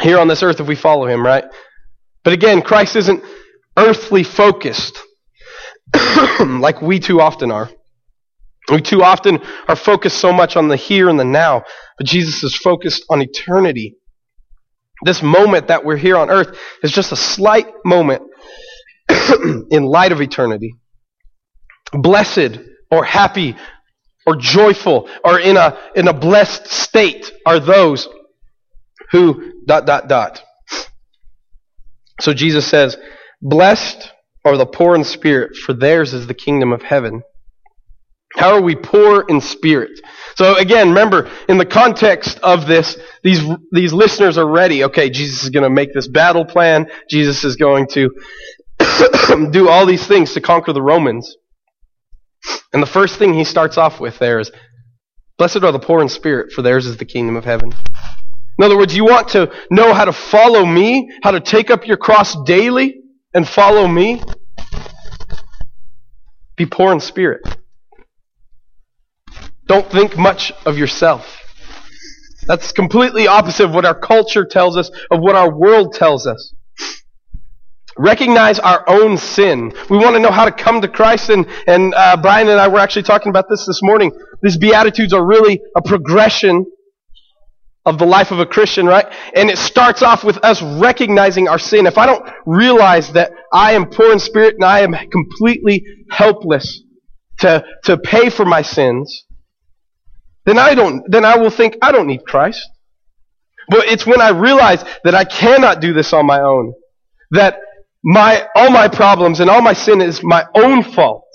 here 0.00 0.18
on 0.18 0.28
this 0.28 0.42
earth 0.42 0.60
if 0.60 0.68
we 0.68 0.76
follow 0.76 1.06
him, 1.06 1.24
right? 1.24 1.44
But 2.22 2.32
again, 2.32 2.62
Christ 2.62 2.94
isn't 2.96 3.22
earthly 3.76 4.22
focused 4.22 4.98
like 6.40 6.80
we 6.80 7.00
too 7.00 7.20
often 7.20 7.50
are. 7.50 7.70
We 8.70 8.82
too 8.82 9.02
often 9.02 9.40
are 9.66 9.76
focused 9.76 10.18
so 10.18 10.32
much 10.32 10.56
on 10.56 10.68
the 10.68 10.76
here 10.76 11.08
and 11.08 11.18
the 11.18 11.24
now, 11.24 11.64
but 11.96 12.06
Jesus 12.06 12.42
is 12.44 12.54
focused 12.54 13.04
on 13.08 13.22
eternity. 13.22 13.96
This 15.04 15.22
moment 15.22 15.68
that 15.68 15.84
we're 15.84 15.96
here 15.96 16.16
on 16.16 16.28
earth 16.28 16.58
is 16.82 16.92
just 16.92 17.12
a 17.12 17.16
slight 17.16 17.66
moment 17.84 18.22
in 19.70 19.84
light 19.84 20.12
of 20.12 20.20
eternity. 20.20 20.74
Blessed 21.92 22.58
or 22.90 23.04
happy 23.04 23.56
or 24.26 24.36
joyful 24.36 25.08
or 25.24 25.38
in 25.38 25.56
a, 25.56 25.78
in 25.94 26.08
a 26.08 26.12
blessed 26.12 26.66
state 26.66 27.32
are 27.46 27.60
those 27.60 28.08
who 29.10 29.64
dot 29.64 29.86
dot 29.86 30.08
dot. 30.08 30.42
So 32.20 32.34
Jesus 32.34 32.66
says, 32.66 32.96
Blessed 33.40 34.10
are 34.44 34.56
the 34.56 34.66
poor 34.66 34.94
in 34.94 35.04
spirit, 35.04 35.56
for 35.56 35.72
theirs 35.72 36.12
is 36.12 36.26
the 36.26 36.34
kingdom 36.34 36.72
of 36.72 36.82
heaven. 36.82 37.22
How 38.36 38.54
are 38.54 38.60
we 38.60 38.76
poor 38.76 39.24
in 39.28 39.40
spirit? 39.40 40.00
So 40.36 40.56
again, 40.56 40.88
remember, 40.88 41.30
in 41.48 41.58
the 41.58 41.66
context 41.66 42.38
of 42.40 42.66
this, 42.66 42.98
these, 43.22 43.40
these 43.72 43.92
listeners 43.92 44.36
are 44.36 44.46
ready. 44.46 44.84
Okay, 44.84 45.08
Jesus 45.10 45.44
is 45.44 45.50
going 45.50 45.62
to 45.62 45.70
make 45.70 45.94
this 45.94 46.06
battle 46.06 46.44
plan. 46.44 46.88
Jesus 47.08 47.42
is 47.44 47.56
going 47.56 47.86
to 47.88 48.10
do 49.50 49.68
all 49.68 49.86
these 49.86 50.06
things 50.06 50.32
to 50.34 50.40
conquer 50.40 50.72
the 50.72 50.82
Romans. 50.82 51.36
And 52.72 52.82
the 52.82 52.86
first 52.86 53.18
thing 53.18 53.34
he 53.34 53.44
starts 53.44 53.78
off 53.78 54.00
with 54.00 54.18
there 54.18 54.40
is, 54.40 54.50
Blessed 55.38 55.62
are 55.62 55.72
the 55.72 55.78
poor 55.78 56.02
in 56.02 56.08
spirit, 56.08 56.52
for 56.52 56.62
theirs 56.62 56.86
is 56.86 56.96
the 56.96 57.04
kingdom 57.04 57.36
of 57.36 57.44
heaven. 57.44 57.72
In 58.58 58.64
other 58.64 58.76
words, 58.76 58.96
you 58.96 59.04
want 59.04 59.28
to 59.28 59.52
know 59.70 59.94
how 59.94 60.04
to 60.04 60.12
follow 60.12 60.66
me, 60.66 61.10
how 61.22 61.30
to 61.30 61.40
take 61.40 61.70
up 61.70 61.86
your 61.86 61.96
cross 61.96 62.34
daily 62.44 62.96
and 63.32 63.48
follow 63.48 63.86
me? 63.86 64.20
Be 66.56 66.66
poor 66.66 66.92
in 66.92 66.98
spirit. 66.98 67.42
Don't 69.66 69.88
think 69.88 70.18
much 70.18 70.50
of 70.66 70.76
yourself. 70.76 71.40
That's 72.46 72.72
completely 72.72 73.28
opposite 73.28 73.66
of 73.66 73.74
what 73.74 73.84
our 73.84 73.98
culture 73.98 74.44
tells 74.44 74.76
us, 74.76 74.90
of 75.10 75.20
what 75.20 75.36
our 75.36 75.54
world 75.54 75.92
tells 75.92 76.26
us. 76.26 76.52
Recognize 77.98 78.58
our 78.58 78.84
own 78.88 79.18
sin. 79.18 79.72
We 79.90 79.98
want 79.98 80.14
to 80.14 80.20
know 80.20 80.30
how 80.30 80.44
to 80.44 80.52
come 80.52 80.80
to 80.80 80.88
Christ, 80.88 81.30
and, 81.30 81.46
and 81.66 81.94
uh, 81.94 82.16
Brian 82.16 82.48
and 82.48 82.60
I 82.60 82.68
were 82.68 82.78
actually 82.78 83.02
talking 83.02 83.30
about 83.30 83.46
this 83.50 83.66
this 83.66 83.80
morning. 83.82 84.12
These 84.42 84.56
Beatitudes 84.56 85.12
are 85.12 85.24
really 85.24 85.60
a 85.76 85.82
progression 85.82 86.64
of 87.84 87.98
the 87.98 88.06
life 88.06 88.30
of 88.30 88.38
a 88.38 88.46
Christian, 88.46 88.86
right? 88.86 89.06
And 89.34 89.50
it 89.50 89.58
starts 89.58 90.02
off 90.02 90.22
with 90.22 90.36
us 90.44 90.62
recognizing 90.62 91.48
our 91.48 91.58
sin. 91.58 91.86
If 91.86 91.98
I 91.98 92.06
don't 92.06 92.22
realize 92.46 93.12
that 93.12 93.32
I 93.52 93.72
am 93.72 93.86
poor 93.86 94.12
in 94.12 94.18
spirit 94.18 94.56
and 94.56 94.64
I 94.64 94.80
am 94.80 94.94
completely 95.10 95.84
helpless 96.10 96.82
to, 97.40 97.64
to 97.84 97.96
pay 97.96 98.30
for 98.30 98.44
my 98.44 98.62
sins, 98.62 99.24
then 100.44 100.58
I 100.58 100.74
don't, 100.74 101.02
then 101.10 101.24
I 101.24 101.36
will 101.36 101.50
think 101.50 101.76
I 101.82 101.92
don't 101.92 102.06
need 102.06 102.24
Christ. 102.24 102.66
But 103.68 103.86
it's 103.86 104.06
when 104.06 104.20
I 104.20 104.30
realize 104.30 104.84
that 105.04 105.14
I 105.14 105.24
cannot 105.24 105.80
do 105.80 105.92
this 105.92 106.12
on 106.12 106.26
my 106.26 106.40
own, 106.40 106.74
that 107.32 107.58
my, 108.04 108.46
all 108.54 108.70
my 108.70 108.88
problems 108.88 109.40
and 109.40 109.50
all 109.50 109.62
my 109.62 109.72
sin 109.72 110.00
is 110.00 110.22
my 110.22 110.46
own 110.54 110.82
fault. 110.82 111.26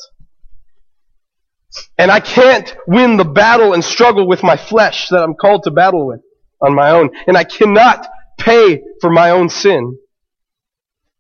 And 1.98 2.12
I 2.12 2.20
can't 2.20 2.76
win 2.88 3.18
the 3.18 3.26
battle 3.26 3.74
and 3.74 3.84
struggle 3.84 4.28
with 4.28 4.44
my 4.44 4.58
flesh 4.58 5.08
that 5.10 5.24
I'm 5.24 5.34
called 5.34 5.64
to 5.64 5.72
battle 5.72 6.08
with 6.08 6.22
on 6.62 6.76
my 6.76 6.92
own, 6.92 7.10
and 7.28 7.36
I 7.36 7.44
cannot 7.44 8.08
pay 8.40 8.82
for 9.02 9.10
my 9.10 9.32
own 9.32 9.50
sin, 9.50 9.98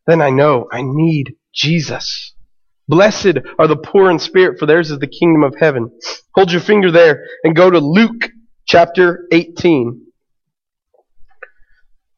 then 0.07 0.21
I 0.21 0.29
know 0.29 0.67
I 0.71 0.81
need 0.83 1.35
Jesus. 1.53 2.33
Blessed 2.87 3.37
are 3.57 3.67
the 3.67 3.77
poor 3.77 4.09
in 4.09 4.19
spirit, 4.19 4.59
for 4.59 4.65
theirs 4.65 4.91
is 4.91 4.99
the 4.99 5.07
kingdom 5.07 5.43
of 5.43 5.55
heaven. 5.59 5.91
Hold 6.35 6.51
your 6.51 6.61
finger 6.61 6.91
there 6.91 7.25
and 7.43 7.55
go 7.55 7.69
to 7.69 7.79
Luke 7.79 8.29
chapter 8.65 9.25
18. 9.31 10.01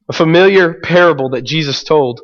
A 0.10 0.14
familiar 0.14 0.74
parable 0.82 1.30
that 1.32 1.44
Jesus 1.44 1.84
told. 1.84 2.22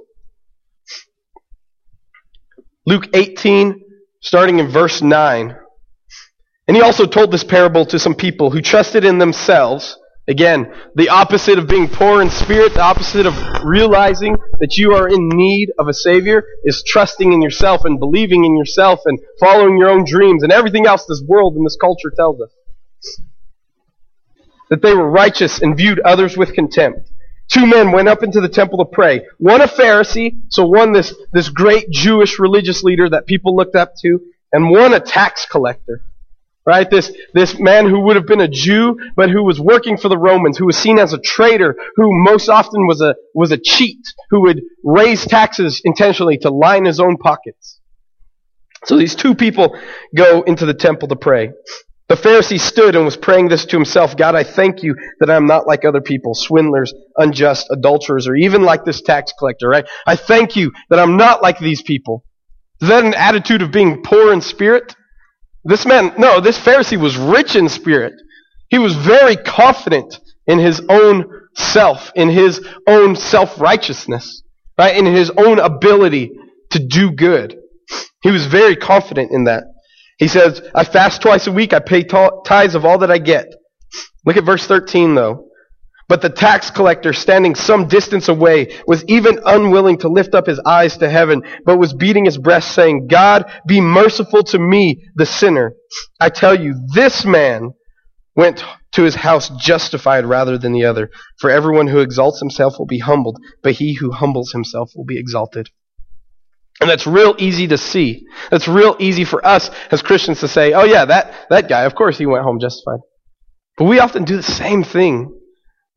Luke 2.85 3.07
18, 3.13 3.81
starting 4.21 4.59
in 4.59 4.67
verse 4.67 5.01
9. 5.01 5.55
And 6.67 6.77
he 6.77 6.83
also 6.83 7.05
told 7.05 7.31
this 7.31 7.43
parable 7.43 7.85
to 7.87 7.99
some 7.99 8.15
people 8.15 8.51
who 8.51 8.61
trusted 8.61 9.03
in 9.03 9.17
themselves 9.17 9.97
Again, 10.31 10.73
the 10.95 11.09
opposite 11.09 11.59
of 11.59 11.67
being 11.67 11.89
poor 11.89 12.21
in 12.21 12.29
spirit, 12.29 12.75
the 12.75 12.81
opposite 12.81 13.25
of 13.25 13.35
realizing 13.65 14.37
that 14.59 14.77
you 14.77 14.93
are 14.93 15.09
in 15.09 15.27
need 15.27 15.71
of 15.77 15.89
a 15.89 15.93
Savior 15.93 16.45
is 16.63 16.83
trusting 16.87 17.33
in 17.33 17.41
yourself 17.41 17.83
and 17.83 17.99
believing 17.99 18.45
in 18.45 18.55
yourself 18.55 19.01
and 19.03 19.19
following 19.41 19.77
your 19.77 19.89
own 19.89 20.05
dreams 20.05 20.41
and 20.41 20.51
everything 20.53 20.87
else 20.87 21.05
this 21.05 21.21
world 21.27 21.55
and 21.55 21.65
this 21.65 21.75
culture 21.75 22.13
tells 22.15 22.39
us. 22.39 22.51
That 24.69 24.81
they 24.81 24.93
were 24.93 25.09
righteous 25.09 25.61
and 25.61 25.75
viewed 25.75 25.99
others 25.99 26.37
with 26.37 26.53
contempt. 26.53 27.10
Two 27.51 27.67
men 27.67 27.91
went 27.91 28.07
up 28.07 28.23
into 28.23 28.39
the 28.39 28.47
temple 28.47 28.77
to 28.77 28.85
pray. 28.85 29.25
One 29.37 29.59
a 29.61 29.67
Pharisee, 29.67 30.39
so 30.47 30.65
one 30.65 30.93
this, 30.93 31.13
this 31.33 31.49
great 31.49 31.89
Jewish 31.89 32.39
religious 32.39 32.81
leader 32.81 33.09
that 33.09 33.25
people 33.25 33.55
looked 33.55 33.75
up 33.75 33.93
to, 34.03 34.21
and 34.53 34.69
one 34.69 34.93
a 34.93 35.01
tax 35.01 35.45
collector. 35.45 36.01
Right? 36.65 36.89
This, 36.89 37.11
this 37.33 37.59
man 37.59 37.89
who 37.89 38.01
would 38.01 38.15
have 38.15 38.27
been 38.27 38.39
a 38.39 38.47
Jew, 38.47 38.95
but 39.15 39.29
who 39.31 39.43
was 39.43 39.59
working 39.59 39.97
for 39.97 40.09
the 40.09 40.17
Romans, 40.17 40.57
who 40.57 40.67
was 40.67 40.77
seen 40.77 40.99
as 40.99 41.11
a 41.11 41.17
traitor, 41.17 41.75
who 41.95 42.23
most 42.23 42.49
often 42.49 42.85
was 42.87 43.01
a, 43.01 43.15
was 43.33 43.51
a 43.51 43.57
cheat, 43.57 43.99
who 44.29 44.41
would 44.41 44.61
raise 44.83 45.25
taxes 45.25 45.81
intentionally 45.83 46.37
to 46.37 46.51
line 46.51 46.85
his 46.85 46.99
own 46.99 47.17
pockets. 47.17 47.79
So 48.85 48.97
these 48.97 49.15
two 49.15 49.35
people 49.35 49.77
go 50.15 50.43
into 50.43 50.65
the 50.65 50.73
temple 50.73 51.07
to 51.09 51.15
pray. 51.15 51.51
The 52.11 52.17
Pharisee 52.17 52.59
stood 52.59 52.97
and 52.97 53.05
was 53.05 53.15
praying 53.15 53.47
this 53.47 53.63
to 53.67 53.77
himself 53.77 54.17
God, 54.17 54.35
I 54.35 54.43
thank 54.43 54.83
you 54.83 54.97
that 55.21 55.31
I'm 55.31 55.45
not 55.45 55.65
like 55.65 55.85
other 55.85 56.01
people, 56.01 56.35
swindlers, 56.35 56.93
unjust, 57.15 57.67
adulterers, 57.71 58.27
or 58.27 58.35
even 58.35 58.63
like 58.63 58.83
this 58.83 59.01
tax 59.01 59.31
collector, 59.39 59.69
right? 59.69 59.87
I 60.05 60.17
thank 60.17 60.57
you 60.57 60.73
that 60.89 60.99
I'm 60.99 61.15
not 61.15 61.41
like 61.41 61.57
these 61.57 61.81
people. 61.81 62.25
Is 62.81 62.89
that 62.89 63.05
an 63.05 63.13
attitude 63.13 63.61
of 63.61 63.71
being 63.71 64.03
poor 64.03 64.33
in 64.33 64.41
spirit? 64.41 64.93
This 65.63 65.85
man, 65.85 66.13
no, 66.17 66.41
this 66.41 66.59
Pharisee 66.59 66.99
was 66.99 67.15
rich 67.15 67.55
in 67.55 67.69
spirit. 67.69 68.11
He 68.69 68.77
was 68.77 68.93
very 68.93 69.37
confident 69.37 70.19
in 70.47 70.59
his 70.59 70.81
own 70.89 71.23
self, 71.55 72.11
in 72.13 72.27
his 72.27 72.59
own 72.87 73.15
self-righteousness, 73.15 74.43
right? 74.77 74.97
In 74.97 75.05
his 75.05 75.31
own 75.37 75.59
ability 75.59 76.31
to 76.71 76.85
do 76.85 77.11
good. 77.11 77.55
He 78.21 78.31
was 78.31 78.47
very 78.47 78.75
confident 78.75 79.31
in 79.31 79.45
that. 79.45 79.63
He 80.21 80.27
says, 80.27 80.61
I 80.75 80.83
fast 80.83 81.23
twice 81.23 81.47
a 81.47 81.51
week. 81.51 81.73
I 81.73 81.79
pay 81.79 82.03
tithes 82.03 82.75
of 82.75 82.85
all 82.85 82.99
that 82.99 83.09
I 83.09 83.17
get. 83.17 83.47
Look 84.23 84.37
at 84.37 84.45
verse 84.45 84.67
13 84.67 85.15
though. 85.15 85.47
But 86.07 86.21
the 86.21 86.29
tax 86.29 86.69
collector, 86.69 87.11
standing 87.11 87.55
some 87.55 87.87
distance 87.87 88.27
away, 88.27 88.77
was 88.85 89.03
even 89.05 89.39
unwilling 89.43 89.97
to 89.99 90.09
lift 90.09 90.35
up 90.35 90.45
his 90.45 90.59
eyes 90.59 90.97
to 90.97 91.09
heaven, 91.09 91.41
but 91.65 91.79
was 91.79 91.93
beating 91.93 92.25
his 92.25 92.37
breast, 92.37 92.75
saying, 92.75 93.07
God, 93.07 93.51
be 93.65 93.81
merciful 93.81 94.43
to 94.43 94.59
me, 94.59 95.07
the 95.15 95.25
sinner. 95.25 95.73
I 96.19 96.29
tell 96.29 96.53
you, 96.53 96.75
this 96.93 97.25
man 97.25 97.71
went 98.35 98.63
to 98.91 99.03
his 99.03 99.15
house 99.15 99.49
justified 99.57 100.25
rather 100.25 100.57
than 100.59 100.73
the 100.73 100.85
other. 100.85 101.09
For 101.39 101.49
everyone 101.49 101.87
who 101.87 101.99
exalts 101.99 102.39
himself 102.39 102.77
will 102.77 102.85
be 102.85 102.99
humbled, 102.99 103.37
but 103.63 103.73
he 103.73 103.93
who 103.95 104.11
humbles 104.11 104.51
himself 104.51 104.91
will 104.95 105.05
be 105.05 105.17
exalted. 105.17 105.69
And 106.81 106.89
that's 106.89 107.05
real 107.05 107.35
easy 107.37 107.67
to 107.67 107.77
see. 107.77 108.25
That's 108.49 108.67
real 108.67 108.95
easy 108.99 109.23
for 109.23 109.45
us 109.45 109.69
as 109.91 110.01
Christians 110.01 110.39
to 110.39 110.47
say, 110.47 110.73
oh 110.73 110.83
yeah, 110.83 111.05
that, 111.05 111.45
that 111.51 111.69
guy, 111.69 111.83
of 111.83 111.93
course 111.93 112.17
he 112.17 112.25
went 112.25 112.43
home 112.43 112.59
justified. 112.59 112.99
But 113.77 113.85
we 113.85 113.99
often 113.99 114.25
do 114.25 114.35
the 114.35 114.43
same 114.43 114.83
thing 114.83 115.25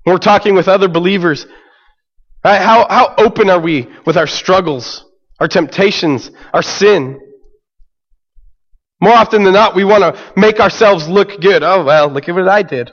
when 0.03 0.15
we're 0.15 0.19
talking 0.19 0.55
with 0.55 0.69
other 0.69 0.89
believers, 0.89 1.47
right? 2.45 2.61
How, 2.61 2.87
how 2.89 3.15
open 3.17 3.49
are 3.49 3.59
we 3.59 3.89
with 4.05 4.19
our 4.19 4.27
struggles, 4.27 5.05
our 5.41 5.49
temptations, 5.49 6.31
our 6.53 6.63
sin? 6.63 7.19
More 9.01 9.15
often 9.15 9.43
than 9.43 9.55
not, 9.55 9.75
we 9.75 9.85
want 9.85 10.03
to 10.03 10.33
make 10.37 10.61
ourselves 10.61 11.09
look 11.09 11.41
good. 11.41 11.63
Oh, 11.63 11.85
well, 11.85 12.09
look 12.11 12.29
at 12.29 12.35
what 12.35 12.49
I 12.49 12.63
did. 12.63 12.91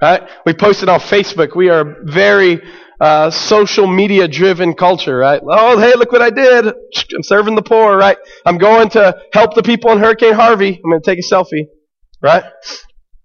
Right? 0.00 0.22
We 0.44 0.54
posted 0.54 0.88
on 0.88 0.98
Facebook. 0.98 1.54
We 1.54 1.68
are 1.68 2.02
very 2.02 2.60
uh, 3.02 3.30
social 3.32 3.88
media 3.88 4.28
driven 4.28 4.74
culture, 4.74 5.16
right? 5.16 5.42
Oh, 5.44 5.76
hey, 5.76 5.92
look 5.96 6.12
what 6.12 6.22
I 6.22 6.30
did. 6.30 6.66
I'm 7.14 7.22
serving 7.24 7.56
the 7.56 7.62
poor, 7.62 7.96
right? 7.96 8.16
I'm 8.46 8.58
going 8.58 8.90
to 8.90 9.20
help 9.32 9.56
the 9.56 9.62
people 9.64 9.90
in 9.90 9.98
Hurricane 9.98 10.34
Harvey. 10.34 10.80
I'm 10.82 10.88
going 10.88 11.02
to 11.02 11.10
take 11.10 11.18
a 11.18 11.34
selfie, 11.34 11.66
right? 12.22 12.44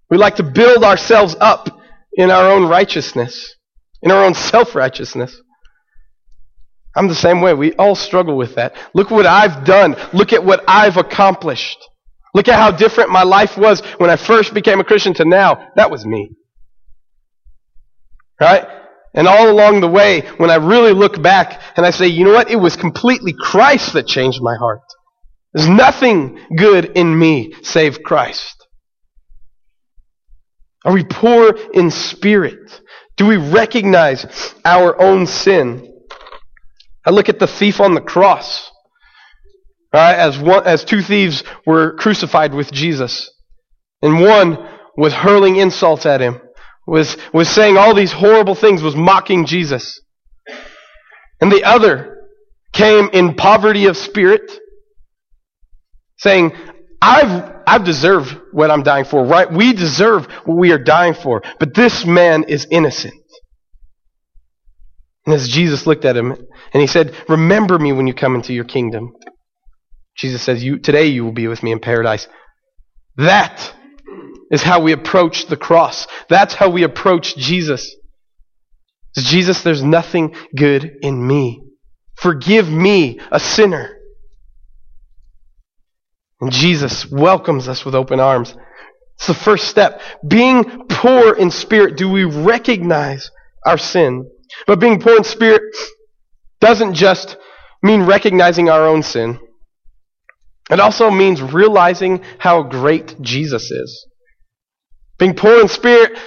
We 0.10 0.18
like 0.18 0.38
to 0.38 0.44
build 0.44 0.84
ourselves 0.84 1.36
up 1.40 1.70
in 2.14 2.32
our 2.32 2.50
own 2.50 2.68
righteousness, 2.68 3.54
in 4.02 4.10
our 4.10 4.26
own 4.26 4.34
self 4.34 4.74
righteousness. 4.74 5.40
I'm 6.96 7.08
the 7.08 7.14
same 7.14 7.42
way. 7.42 7.54
We 7.54 7.74
all 7.74 7.94
struggle 7.94 8.36
with 8.36 8.56
that. 8.56 8.76
Look 8.96 9.12
what 9.12 9.28
I've 9.28 9.64
done. 9.64 9.96
Look 10.12 10.34
at 10.34 10.44
what 10.44 10.64
I've 10.68 10.98
accomplished. 10.98 11.78
Look 12.34 12.48
at 12.48 12.56
how 12.56 12.72
different 12.72 13.12
my 13.12 13.22
life 13.22 13.56
was 13.60 13.82
when 14.00 14.10
I 14.10 14.16
first 14.16 14.56
became 14.56 14.80
a 14.80 14.84
Christian 14.84 15.14
to 15.16 15.26
now. 15.26 15.68
That 15.76 15.92
was 15.92 16.04
me. 16.04 16.32
Right? 18.42 18.68
And 19.18 19.28
all 19.28 19.50
along 19.50 19.82
the 19.82 19.88
way, 19.88 20.22
when 20.38 20.52
I 20.52 20.56
really 20.56 20.94
look 20.94 21.20
back 21.22 21.60
and 21.76 21.86
I 21.86 21.90
say, 21.90 22.06
you 22.08 22.24
know 22.24 22.34
what? 22.34 22.52
It 22.52 22.56
was 22.56 22.76
completely 22.76 23.34
Christ 23.34 23.94
that 23.94 24.06
changed 24.06 24.44
my 24.44 24.56
heart. 24.56 24.84
There's 25.54 25.68
nothing 25.68 26.40
good 26.56 26.86
in 26.96 27.18
me 27.18 27.54
save 27.64 28.04
Christ. 28.04 28.56
Are 30.86 30.94
we 30.94 31.04
poor 31.04 31.58
in 31.74 31.90
spirit? 31.90 32.80
Do 33.18 33.26
we 33.26 33.38
recognize 33.38 34.54
our 34.64 35.02
own 35.02 35.26
sin? 35.26 35.92
I 37.04 37.10
look 37.10 37.28
at 37.28 37.40
the 37.40 37.48
thief 37.48 37.82
on 37.82 37.96
the 37.96 38.02
cross. 38.02 38.70
Right, 39.92 40.14
as, 40.14 40.38
one, 40.38 40.68
as 40.68 40.86
two 40.86 41.02
thieves 41.02 41.44
were 41.66 41.96
crucified 41.96 42.54
with 42.54 42.72
Jesus. 42.72 43.32
And 44.04 44.22
one 44.22 44.58
was 44.96 45.14
hurling 45.14 45.56
insults 45.56 46.06
at 46.06 46.22
him, 46.22 46.40
was, 46.88 47.18
was 47.34 47.50
saying 47.50 47.78
all 47.78 47.94
these 47.94 48.14
horrible 48.14 48.56
things, 48.56 48.82
was 48.82 48.96
mocking 48.96 49.46
Jesus. 49.46 50.02
And 51.40 51.52
the 51.52 51.66
other 51.66 52.30
came 52.74 53.10
in 53.12 53.36
poverty 53.36 53.86
of 53.86 53.98
spirit, 53.98 54.50
saying, 56.18 56.54
I've, 57.02 57.56
I've 57.68 57.84
deserved 57.84 58.36
what 58.52 58.72
I'm 58.72 58.84
dying 58.84 59.06
for, 59.06 59.24
right? 59.24 59.52
We 59.52 59.74
deserve 59.74 60.26
what 60.46 60.58
we 60.58 60.72
are 60.72 60.80
dying 60.80 61.14
for. 61.14 61.44
But 61.60 61.76
this 61.76 62.06
man 62.06 62.46
is 62.48 62.66
innocent. 62.72 63.14
And 65.26 65.36
as 65.36 65.48
Jesus 65.48 65.86
looked 65.86 66.06
at 66.06 66.16
him 66.16 66.32
and 66.32 66.82
he 66.82 66.88
said, 66.88 67.14
Remember 67.28 67.78
me 67.78 67.92
when 67.92 68.08
you 68.08 68.14
come 68.14 68.34
into 68.34 68.54
your 68.54 68.64
kingdom. 68.64 69.14
Jesus 70.16 70.42
says, 70.42 70.64
you, 70.64 70.80
Today 70.80 71.08
you 71.08 71.26
will 71.26 71.34
be 71.34 71.48
with 71.48 71.62
me 71.62 71.74
in 71.74 71.80
paradise. 71.80 72.28
That 73.18 73.74
is 74.52 74.64
how 74.64 74.82
we 74.82 74.92
approach 74.92 75.48
the 75.48 75.58
cross. 75.58 76.08
That's 76.30 76.54
how 76.54 76.70
we 76.70 76.84
approach 76.84 77.36
Jesus. 77.36 77.96
Jesus, 79.18 79.64
there's 79.64 79.84
nothing 79.84 80.36
good 80.56 80.92
in 81.02 81.26
me. 81.26 81.64
Forgive 82.16 82.70
me, 82.70 83.20
a 83.32 83.40
sinner. 83.40 83.98
And 86.40 86.52
Jesus 86.52 87.10
welcomes 87.10 87.68
us 87.68 87.84
with 87.84 87.96
open 87.96 88.20
arms. 88.20 88.56
It's 89.18 89.28
the 89.28 89.34
first 89.34 89.68
step. 89.68 90.02
Being 90.28 90.86
poor 90.88 91.34
in 91.36 91.50
spirit, 91.50 91.98
do 91.98 92.10
we 92.10 92.24
recognize 92.24 93.32
our 93.66 93.78
sin? 93.78 94.30
But 94.68 94.80
being 94.80 95.02
poor 95.02 95.18
in 95.18 95.24
spirit 95.24 95.64
doesn't 96.62 96.94
just 96.94 97.38
mean 97.82 98.04
recognizing 98.04 98.70
our 98.70 98.86
own 98.86 99.02
sin. 99.02 99.40
It 100.70 100.80
also 100.80 101.10
means 101.10 101.42
realizing 101.42 102.24
how 102.40 102.64
great 102.64 103.20
Jesus 103.22 103.72
is. 103.72 104.07
Being 105.18 105.36
poor 105.36 105.62
in 105.62 105.68
spirit 105.68 106.18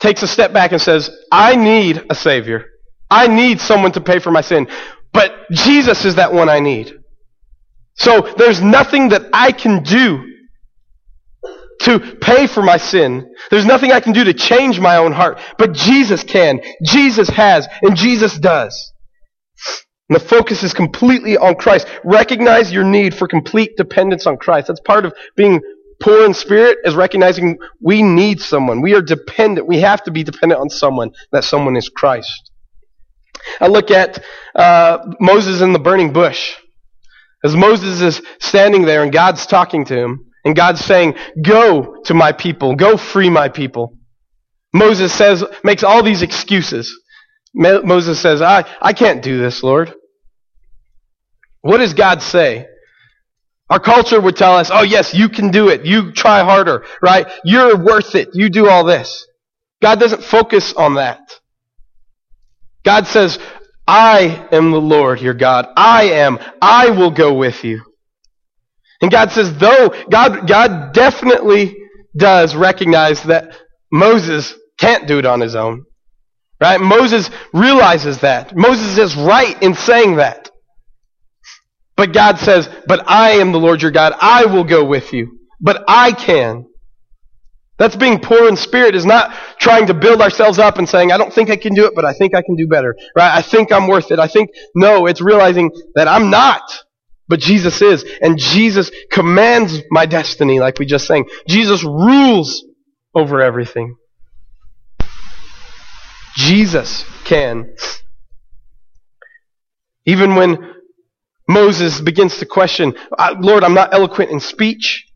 takes 0.00 0.22
a 0.22 0.26
step 0.26 0.52
back 0.52 0.72
and 0.72 0.80
says, 0.80 1.10
I 1.30 1.56
need 1.56 2.04
a 2.10 2.14
Savior. 2.14 2.66
I 3.10 3.28
need 3.28 3.60
someone 3.60 3.92
to 3.92 4.00
pay 4.00 4.18
for 4.18 4.30
my 4.30 4.40
sin. 4.40 4.68
But 5.12 5.32
Jesus 5.50 6.04
is 6.04 6.16
that 6.16 6.32
one 6.32 6.48
I 6.48 6.60
need. 6.60 6.92
So 7.94 8.22
there's 8.36 8.60
nothing 8.60 9.10
that 9.10 9.28
I 9.32 9.52
can 9.52 9.82
do 9.82 10.28
to 11.82 11.98
pay 12.20 12.46
for 12.46 12.62
my 12.62 12.76
sin. 12.76 13.34
There's 13.50 13.66
nothing 13.66 13.92
I 13.92 14.00
can 14.00 14.12
do 14.12 14.24
to 14.24 14.34
change 14.34 14.80
my 14.80 14.96
own 14.96 15.12
heart. 15.12 15.40
But 15.58 15.72
Jesus 15.72 16.22
can. 16.22 16.60
Jesus 16.84 17.28
has. 17.28 17.68
And 17.82 17.96
Jesus 17.96 18.38
does. 18.38 18.92
And 20.08 20.20
the 20.20 20.24
focus 20.24 20.62
is 20.62 20.72
completely 20.72 21.36
on 21.36 21.54
Christ. 21.56 21.86
Recognize 22.04 22.72
your 22.72 22.84
need 22.84 23.14
for 23.14 23.26
complete 23.26 23.76
dependence 23.76 24.26
on 24.26 24.36
Christ. 24.36 24.68
That's 24.68 24.80
part 24.80 25.04
of 25.04 25.12
being 25.36 25.60
poor 26.02 26.24
in 26.24 26.34
spirit 26.34 26.78
is 26.84 26.94
recognizing 26.94 27.58
we 27.80 28.02
need 28.02 28.40
someone. 28.40 28.82
We 28.82 28.94
are 28.94 29.02
dependent. 29.02 29.66
We 29.66 29.80
have 29.80 30.02
to 30.04 30.10
be 30.10 30.24
dependent 30.24 30.60
on 30.60 30.68
someone. 30.68 31.12
That 31.32 31.44
someone 31.44 31.76
is 31.76 31.88
Christ. 31.88 32.50
I 33.60 33.68
look 33.68 33.90
at 33.90 34.22
uh, 34.54 34.98
Moses 35.20 35.60
in 35.60 35.72
the 35.72 35.78
burning 35.78 36.12
bush. 36.12 36.56
As 37.44 37.56
Moses 37.56 38.00
is 38.00 38.22
standing 38.40 38.82
there 38.82 39.02
and 39.02 39.12
God's 39.12 39.46
talking 39.46 39.84
to 39.86 39.96
him, 39.96 40.32
and 40.44 40.56
God's 40.56 40.84
saying, 40.84 41.14
Go 41.40 42.02
to 42.04 42.14
my 42.14 42.32
people, 42.32 42.74
go 42.74 42.96
free 42.96 43.30
my 43.30 43.48
people. 43.48 43.96
Moses 44.72 45.12
says, 45.12 45.44
makes 45.62 45.82
all 45.82 46.02
these 46.02 46.22
excuses. 46.22 46.98
Moses 47.54 48.18
says, 48.18 48.40
I, 48.40 48.64
I 48.80 48.92
can't 48.94 49.22
do 49.22 49.38
this, 49.38 49.62
Lord. 49.62 49.92
What 51.60 51.78
does 51.78 51.94
God 51.94 52.22
say? 52.22 52.66
Our 53.70 53.80
culture 53.80 54.20
would 54.20 54.36
tell 54.36 54.56
us, 54.56 54.70
oh 54.72 54.82
yes, 54.82 55.14
you 55.14 55.28
can 55.28 55.50
do 55.50 55.68
it. 55.68 55.86
You 55.86 56.12
try 56.12 56.42
harder, 56.44 56.84
right? 57.00 57.26
You're 57.44 57.76
worth 57.82 58.14
it. 58.14 58.30
You 58.34 58.50
do 58.50 58.68
all 58.68 58.84
this. 58.84 59.26
God 59.80 59.98
doesn't 59.98 60.22
focus 60.22 60.72
on 60.74 60.94
that. 60.94 61.20
God 62.84 63.06
says, 63.06 63.38
I 63.86 64.48
am 64.52 64.70
the 64.70 64.80
Lord 64.80 65.20
your 65.20 65.34
God. 65.34 65.66
I 65.76 66.04
am. 66.04 66.38
I 66.60 66.90
will 66.90 67.10
go 67.10 67.34
with 67.34 67.64
you. 67.64 67.82
And 69.00 69.10
God 69.10 69.32
says, 69.32 69.56
though, 69.58 69.92
God, 70.10 70.46
God 70.46 70.92
definitely 70.92 71.76
does 72.16 72.54
recognize 72.54 73.22
that 73.24 73.56
Moses 73.90 74.54
can't 74.78 75.08
do 75.08 75.18
it 75.18 75.26
on 75.26 75.40
his 75.40 75.56
own. 75.56 75.84
Right? 76.60 76.80
Moses 76.80 77.28
realizes 77.52 78.20
that. 78.20 78.56
Moses 78.56 78.96
is 78.96 79.16
right 79.16 79.60
in 79.60 79.74
saying 79.74 80.16
that. 80.16 80.50
But 82.02 82.12
God 82.12 82.40
says, 82.40 82.68
But 82.88 83.08
I 83.08 83.34
am 83.34 83.52
the 83.52 83.60
Lord 83.60 83.80
your 83.80 83.92
God. 83.92 84.12
I 84.20 84.46
will 84.46 84.64
go 84.64 84.84
with 84.84 85.12
you. 85.12 85.38
But 85.60 85.84
I 85.86 86.10
can. 86.10 86.66
That's 87.78 87.94
being 87.94 88.18
poor 88.18 88.48
in 88.48 88.56
spirit, 88.56 88.96
is 88.96 89.06
not 89.06 89.32
trying 89.60 89.86
to 89.86 89.94
build 89.94 90.20
ourselves 90.20 90.58
up 90.58 90.78
and 90.78 90.88
saying, 90.88 91.12
I 91.12 91.16
don't 91.16 91.32
think 91.32 91.48
I 91.48 91.54
can 91.54 91.74
do 91.74 91.86
it, 91.86 91.92
but 91.94 92.04
I 92.04 92.12
think 92.12 92.34
I 92.34 92.42
can 92.42 92.56
do 92.56 92.66
better. 92.66 92.96
Right? 93.16 93.32
I 93.32 93.40
think 93.40 93.70
I'm 93.70 93.86
worth 93.86 94.10
it. 94.10 94.18
I 94.18 94.26
think, 94.26 94.50
no, 94.74 95.06
it's 95.06 95.20
realizing 95.20 95.70
that 95.94 96.08
I'm 96.08 96.28
not. 96.28 96.62
But 97.28 97.38
Jesus 97.38 97.80
is. 97.80 98.04
And 98.20 98.36
Jesus 98.36 98.90
commands 99.12 99.80
my 99.92 100.04
destiny, 100.04 100.58
like 100.58 100.80
we 100.80 100.86
just 100.86 101.06
sang. 101.06 101.26
Jesus 101.46 101.84
rules 101.84 102.64
over 103.14 103.40
everything. 103.40 103.94
Jesus 106.34 107.04
can. 107.26 107.76
Even 110.04 110.34
when 110.34 110.58
Moses 111.48 112.00
begins 112.00 112.38
to 112.38 112.46
question, 112.46 112.94
Lord, 113.40 113.64
I'm 113.64 113.74
not 113.74 113.92
eloquent 113.92 114.30
in 114.30 114.40
speech. 114.40 115.06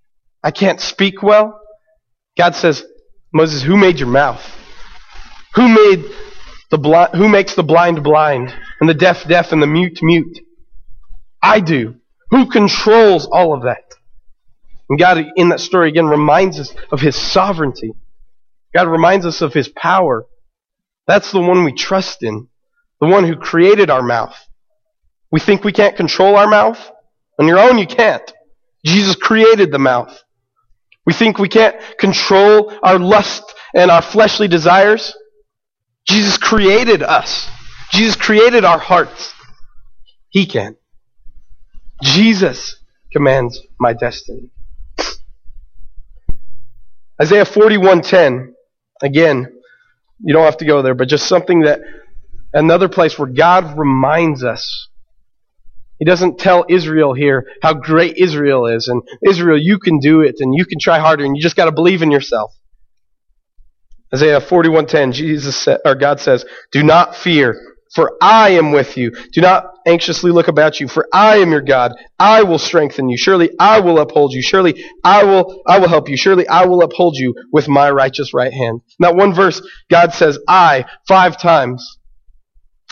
I 0.43 0.51
can't 0.51 0.81
speak 0.81 1.23
well. 1.23 1.61
God 2.37 2.55
says, 2.55 2.85
Moses, 3.33 3.63
who 3.63 3.77
made 3.77 3.99
your 3.99 4.09
mouth? 4.09 4.43
Who 5.55 5.69
made 5.69 6.05
the 6.71 6.79
blind, 6.79 7.15
who 7.15 7.29
makes 7.29 7.55
the 7.55 7.63
blind 7.63 8.03
blind 8.03 8.55
and 8.81 8.89
the 8.89 8.95
deaf 8.95 9.27
deaf 9.27 9.53
and 9.53 9.63
the 9.63 9.67
mute 9.67 9.99
mute? 10.03 10.41
I 11.43 11.61
do. 11.61 11.97
Who 12.31 12.47
controls 12.51 13.27
all 13.31 13.55
of 13.55 13.63
that? 13.63 13.85
And 14.89 14.99
God, 14.99 15.25
in 15.37 15.49
that 15.49 15.61
story 15.61 15.89
again, 15.89 16.07
reminds 16.07 16.61
us 16.61 16.75
of 16.91 17.01
His 17.01 17.17
sovereignty. 17.17 17.93
God 18.75 18.89
reminds 18.89 19.27
us 19.27 19.41
of 19.41 19.53
His 19.53 19.69
power. 19.69 20.27
That's 21.07 21.33
the 21.33 21.41
one 21.41 21.65
we 21.65 21.73
trust 21.73 22.23
in. 22.23 22.49
The 23.01 23.07
one 23.07 23.25
who 23.25 23.37
created 23.37 23.91
our 23.91 24.03
mouth. 24.03 24.37
We 25.31 25.41
think 25.41 25.65
we 25.65 25.73
can't 25.73 25.97
control 25.97 26.37
our 26.37 26.49
mouth. 26.49 26.79
On 27.39 27.47
your 27.47 27.59
own, 27.59 27.79
you 27.79 27.87
can't. 27.87 28.33
Jesus 28.85 29.17
created 29.17 29.73
the 29.73 29.79
mouth. 29.79 30.23
We 31.05 31.13
think 31.13 31.39
we 31.39 31.49
can't 31.49 31.77
control 31.99 32.73
our 32.83 32.99
lust 32.99 33.43
and 33.75 33.91
our 33.91 34.03
fleshly 34.03 34.49
desires. 34.49 35.15
Jesus 36.07 36.39
created 36.39 37.03
us. 37.03 37.49
Jesus 37.93 38.17
created 38.17 38.65
our 38.65 38.79
hearts. 38.79 39.33
He 40.29 40.47
can. 40.47 40.77
Jesus 42.03 42.77
commands 43.13 43.61
my 43.79 43.93
destiny. 43.93 44.51
Isaiah 47.21 47.47
41:10 47.47 48.53
again 49.03 49.51
you 50.21 50.35
don't 50.35 50.45
have 50.45 50.59
to 50.59 50.67
go 50.67 50.83
there 50.83 50.95
but 50.95 51.09
just 51.09 51.27
something 51.27 51.61
that 51.61 51.81
another 52.53 52.89
place 52.89 53.19
where 53.19 53.29
God 53.29 53.79
reminds 53.79 54.45
us 54.45 54.89
he 55.99 56.05
doesn't 56.05 56.39
tell 56.39 56.65
Israel 56.69 57.15
here 57.15 57.47
how 57.63 57.75
great 57.75 58.17
Israel 58.19 58.67
is 58.67 58.89
and 58.89 59.03
Israel 59.27 59.59
you 59.61 59.79
can 59.79 59.99
do 59.99 60.21
it 60.21 60.37
and 60.41 60.55
you 60.55 60.65
can 60.65 60.79
try 60.79 60.99
harder 60.99 61.25
and 61.25 61.37
you 61.37 61.43
just 61.43 61.57
got 61.57 61.67
to 61.67 61.73
believe 61.73 62.03
in 62.03 62.11
yourself. 62.11 62.53
Isaiah 64.15 64.41
41:10 64.41 65.13
Jesus 65.13 65.69
or 65.85 65.95
God 65.95 66.21
says, 66.21 66.45
"Do 66.71 66.83
not 66.83 67.17
fear, 67.17 67.57
for 67.95 68.17
I 68.21 68.51
am 68.51 68.73
with 68.73 68.97
you. 68.97 69.11
Do 69.33 69.41
not 69.41 69.65
anxiously 69.87 70.31
look 70.31 70.49
about 70.49 70.81
you, 70.81 70.87
for 70.87 71.09
I 71.13 71.39
am 71.39 71.51
your 71.51 71.61
God. 71.61 71.93
I 72.19 72.43
will 72.45 72.59
strengthen 72.59 73.09
you. 73.09 73.17
Surely 73.17 73.51
I 73.59 73.81
will 73.81 73.99
uphold 73.99 74.33
you. 74.33 74.43
Surely 74.43 74.85
I 75.03 75.25
will 75.25 75.63
I 75.67 75.79
will 75.81 75.89
help 75.89 76.09
you. 76.09 76.17
Surely 76.17 76.47
I 76.47 76.67
will 76.67 76.83
uphold 76.83 77.17
you 77.17 77.35
with 77.53 77.69
my 77.69 77.91
righteous 77.91 78.33
right 78.33 78.53
hand." 78.53 78.83
Now 79.01 79.13
one 79.13 79.33
verse 79.33 79.61
God 79.91 80.13
says 80.13 80.39
"I" 80.47 80.85
5 81.09 81.41
times. 81.41 81.99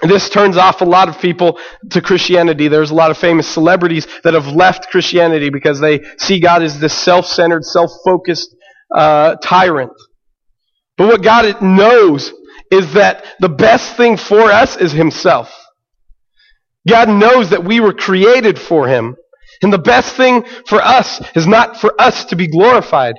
This 0.03 0.29
turns 0.29 0.57
off 0.57 0.81
a 0.81 0.85
lot 0.85 1.09
of 1.09 1.21
people 1.21 1.59
to 1.91 2.01
Christianity. 2.03 2.69
There's 2.69 2.91
a 2.91 2.95
lot 2.95 3.11
of 3.11 3.19
famous 3.19 3.49
celebrities 3.49 4.07
that 4.25 4.35
have 4.35 4.49
left 4.49 4.91
Christianity 4.91 5.51
because 5.51 5.81
they 5.81 6.01
see 6.19 6.41
God 6.41 6.63
as 6.63 6.81
this 6.81 6.93
self-centered, 6.93 7.65
self-focused 7.65 8.55
uh, 8.95 9.37
tyrant. 9.37 9.93
But 10.97 11.09
what 11.09 11.23
God 11.23 11.63
knows 11.63 12.33
is 12.71 12.95
that 12.95 13.25
the 13.41 13.49
best 13.49 13.97
thing 13.97 14.17
for 14.17 14.51
us 14.51 14.77
is 14.77 14.93
Himself. 14.93 15.53
God 16.89 17.09
knows 17.09 17.51
that 17.51 17.65
we 17.65 17.81
were 17.81 17.95
created 17.95 18.59
for 18.59 18.89
Him. 18.89 19.17
And 19.63 19.73
the 19.73 19.79
best 19.79 20.17
thing 20.17 20.45
for 20.67 20.83
us 20.83 21.23
is 21.35 21.47
not 21.47 21.81
for 21.81 21.95
us 22.01 22.27
to 22.27 22.37
be 22.37 22.49
glorified. 22.49 23.15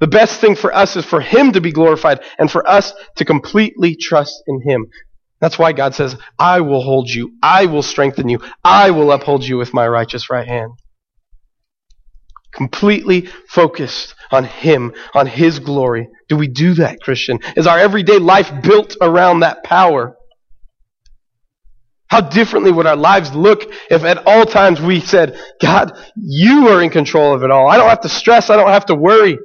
The 0.00 0.08
best 0.08 0.40
thing 0.40 0.56
for 0.56 0.74
us 0.74 0.96
is 0.96 1.04
for 1.04 1.20
Him 1.20 1.52
to 1.52 1.60
be 1.60 1.72
glorified 1.72 2.20
and 2.38 2.50
for 2.50 2.68
us 2.68 2.92
to 3.16 3.24
completely 3.24 3.96
trust 3.96 4.42
in 4.46 4.60
Him. 4.68 4.86
That's 5.40 5.58
why 5.58 5.72
God 5.72 5.94
says, 5.94 6.16
I 6.38 6.60
will 6.60 6.82
hold 6.82 7.08
you. 7.08 7.32
I 7.42 7.66
will 7.66 7.82
strengthen 7.82 8.28
you. 8.28 8.40
I 8.64 8.90
will 8.90 9.12
uphold 9.12 9.44
you 9.44 9.56
with 9.56 9.72
my 9.72 9.86
righteous 9.86 10.30
right 10.30 10.46
hand. 10.46 10.72
Completely 12.52 13.28
focused 13.48 14.14
on 14.32 14.44
Him, 14.44 14.94
on 15.14 15.26
His 15.26 15.60
glory. 15.60 16.08
Do 16.28 16.36
we 16.36 16.48
do 16.48 16.74
that, 16.74 17.00
Christian? 17.00 17.38
Is 17.56 17.66
our 17.66 17.78
everyday 17.78 18.18
life 18.18 18.50
built 18.62 18.96
around 19.00 19.40
that 19.40 19.62
power? 19.62 20.16
How 22.08 22.22
differently 22.22 22.72
would 22.72 22.86
our 22.86 22.96
lives 22.96 23.34
look 23.34 23.70
if 23.90 24.02
at 24.02 24.26
all 24.26 24.46
times 24.46 24.80
we 24.80 25.00
said, 25.00 25.38
God, 25.60 25.92
you 26.16 26.68
are 26.68 26.82
in 26.82 26.90
control 26.90 27.34
of 27.34 27.42
it 27.42 27.50
all. 27.50 27.68
I 27.68 27.76
don't 27.76 27.88
have 27.88 28.00
to 28.00 28.08
stress. 28.08 28.48
I 28.48 28.56
don't 28.56 28.70
have 28.70 28.86
to 28.86 28.94
worry. 28.94 29.38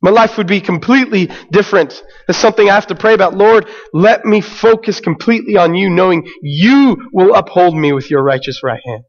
My 0.00 0.10
life 0.10 0.38
would 0.38 0.46
be 0.46 0.60
completely 0.60 1.28
different. 1.50 2.02
It's 2.28 2.38
something 2.38 2.70
I 2.70 2.74
have 2.74 2.86
to 2.88 2.94
pray 2.94 3.14
about. 3.14 3.34
Lord, 3.34 3.68
let 3.92 4.24
me 4.24 4.40
focus 4.40 5.00
completely 5.00 5.56
on 5.56 5.74
you, 5.74 5.90
knowing 5.90 6.28
you 6.40 7.08
will 7.12 7.34
uphold 7.34 7.74
me 7.74 7.92
with 7.92 8.10
your 8.10 8.22
righteous 8.22 8.62
right 8.62 8.80
hand. 8.84 9.04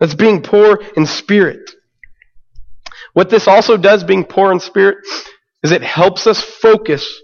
That's 0.00 0.14
being 0.14 0.42
poor 0.42 0.80
in 0.96 1.06
spirit. 1.06 1.70
What 3.12 3.30
this 3.30 3.46
also 3.46 3.76
does, 3.76 4.02
being 4.02 4.24
poor 4.24 4.50
in 4.50 4.60
spirit, 4.60 4.98
is 5.62 5.72
it 5.72 5.82
helps 5.82 6.26
us 6.26 6.40
focus 6.40 7.20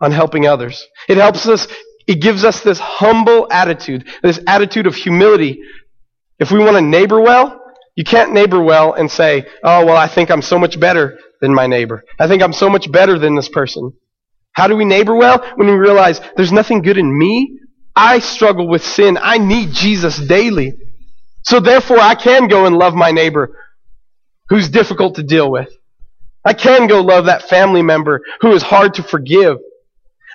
on 0.00 0.12
helping 0.12 0.46
others. 0.46 0.84
It 1.08 1.16
helps 1.16 1.46
us, 1.46 1.68
it 2.06 2.20
gives 2.20 2.44
us 2.44 2.60
this 2.60 2.78
humble 2.78 3.46
attitude, 3.50 4.06
this 4.22 4.40
attitude 4.46 4.86
of 4.86 4.94
humility. 4.94 5.62
If 6.38 6.50
we 6.50 6.58
want 6.58 6.72
to 6.76 6.82
neighbor 6.82 7.20
well, 7.20 7.63
You 7.96 8.04
can't 8.04 8.32
neighbor 8.32 8.60
well 8.60 8.92
and 8.92 9.10
say, 9.10 9.46
oh, 9.62 9.86
well, 9.86 9.96
I 9.96 10.08
think 10.08 10.30
I'm 10.30 10.42
so 10.42 10.58
much 10.58 10.78
better 10.80 11.18
than 11.40 11.54
my 11.54 11.66
neighbor. 11.66 12.04
I 12.18 12.26
think 12.26 12.42
I'm 12.42 12.52
so 12.52 12.68
much 12.68 12.90
better 12.90 13.18
than 13.18 13.34
this 13.36 13.48
person. 13.48 13.92
How 14.52 14.66
do 14.66 14.76
we 14.76 14.84
neighbor 14.84 15.14
well? 15.14 15.44
When 15.56 15.68
we 15.68 15.74
realize 15.74 16.20
there's 16.36 16.52
nothing 16.52 16.82
good 16.82 16.98
in 16.98 17.16
me. 17.16 17.58
I 17.94 18.18
struggle 18.18 18.66
with 18.66 18.84
sin. 18.84 19.18
I 19.20 19.38
need 19.38 19.72
Jesus 19.72 20.16
daily. 20.18 20.74
So 21.42 21.60
therefore, 21.60 21.98
I 22.00 22.14
can 22.14 22.48
go 22.48 22.66
and 22.66 22.76
love 22.76 22.94
my 22.94 23.12
neighbor 23.12 23.56
who's 24.48 24.68
difficult 24.68 25.16
to 25.16 25.22
deal 25.22 25.50
with. 25.50 25.68
I 26.44 26.52
can 26.52 26.86
go 26.86 27.00
love 27.00 27.26
that 27.26 27.48
family 27.48 27.82
member 27.82 28.20
who 28.40 28.52
is 28.52 28.62
hard 28.62 28.94
to 28.94 29.02
forgive. 29.02 29.58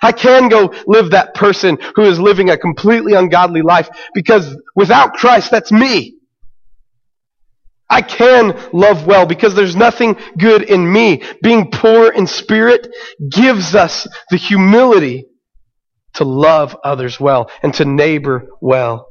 I 0.02 0.12
can 0.12 0.48
go 0.48 0.72
live 0.86 1.10
that 1.10 1.34
person 1.34 1.78
who 1.94 2.02
is 2.02 2.18
living 2.18 2.48
a 2.50 2.56
completely 2.56 3.12
ungodly 3.12 3.62
life 3.62 3.88
because 4.14 4.56
without 4.74 5.12
Christ, 5.12 5.50
that's 5.50 5.70
me. 5.70 6.19
I 7.90 8.02
can 8.02 8.56
love 8.72 9.06
well 9.06 9.26
because 9.26 9.54
there's 9.54 9.74
nothing 9.74 10.16
good 10.38 10.62
in 10.62 10.90
me. 10.90 11.22
Being 11.42 11.70
poor 11.72 12.12
in 12.12 12.28
spirit 12.28 12.88
gives 13.30 13.74
us 13.74 14.06
the 14.30 14.36
humility 14.36 15.26
to 16.14 16.24
love 16.24 16.76
others 16.84 17.18
well 17.18 17.50
and 17.62 17.74
to 17.74 17.84
neighbor 17.84 18.48
well. 18.60 19.08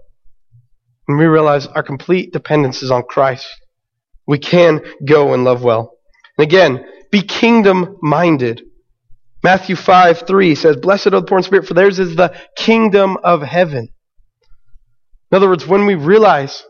And 1.08 1.18
we 1.18 1.26
realize 1.26 1.68
our 1.68 1.84
complete 1.84 2.32
dependence 2.32 2.82
is 2.82 2.92
on 2.92 3.04
Christ. 3.04 3.48
We 4.26 4.38
can 4.38 4.82
go 5.06 5.34
and 5.34 5.44
love 5.44 5.62
well. 5.64 5.98
And 6.38 6.48
again, 6.48 6.86
be 7.12 7.22
kingdom 7.22 7.98
minded. 8.02 8.62
Matthew 9.44 9.76
5 9.76 10.28
3 10.28 10.56
says, 10.56 10.78
Blessed 10.78 11.08
are 11.08 11.12
the 11.12 11.24
poor 11.24 11.40
in 11.40 11.44
spirit, 11.44 11.66
for 11.66 11.74
theirs 11.74 12.00
is 12.00 12.16
the 12.16 12.36
kingdom 12.56 13.18
of 13.24 13.42
heaven. 13.42 13.90
In 15.32 15.36
other 15.36 15.50
words, 15.50 15.66
when 15.66 15.86
we 15.86 15.96
realize 15.96 16.64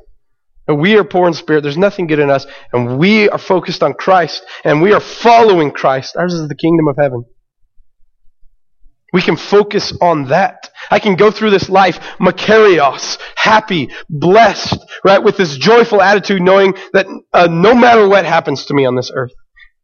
we 0.75 0.97
are 0.97 1.03
poor 1.03 1.27
in 1.27 1.33
spirit. 1.33 1.61
There's 1.61 1.77
nothing 1.77 2.07
good 2.07 2.19
in 2.19 2.29
us. 2.29 2.45
And 2.73 2.99
we 2.99 3.29
are 3.29 3.37
focused 3.37 3.81
on 3.83 3.93
Christ. 3.93 4.43
And 4.63 4.81
we 4.81 4.93
are 4.93 4.99
following 4.99 5.71
Christ. 5.71 6.15
Ours 6.15 6.33
is 6.33 6.47
the 6.47 6.55
kingdom 6.55 6.87
of 6.87 6.97
heaven. 6.97 7.25
We 9.11 9.21
can 9.21 9.37
focus 9.37 9.91
on 10.01 10.25
that. 10.27 10.69
I 10.91 10.99
can 10.99 11.15
go 11.15 11.31
through 11.31 11.49
this 11.49 11.69
life 11.69 11.99
makarios, 12.19 13.17
happy, 13.35 13.89
blessed, 14.07 14.77
right, 15.03 15.23
with 15.23 15.35
this 15.35 15.57
joyful 15.57 16.01
attitude, 16.01 16.41
knowing 16.41 16.75
that 16.93 17.07
uh, 17.33 17.47
no 17.49 17.73
matter 17.73 18.07
what 18.07 18.25
happens 18.25 18.65
to 18.65 18.73
me 18.75 18.85
on 18.85 18.95
this 18.95 19.11
earth, 19.13 19.31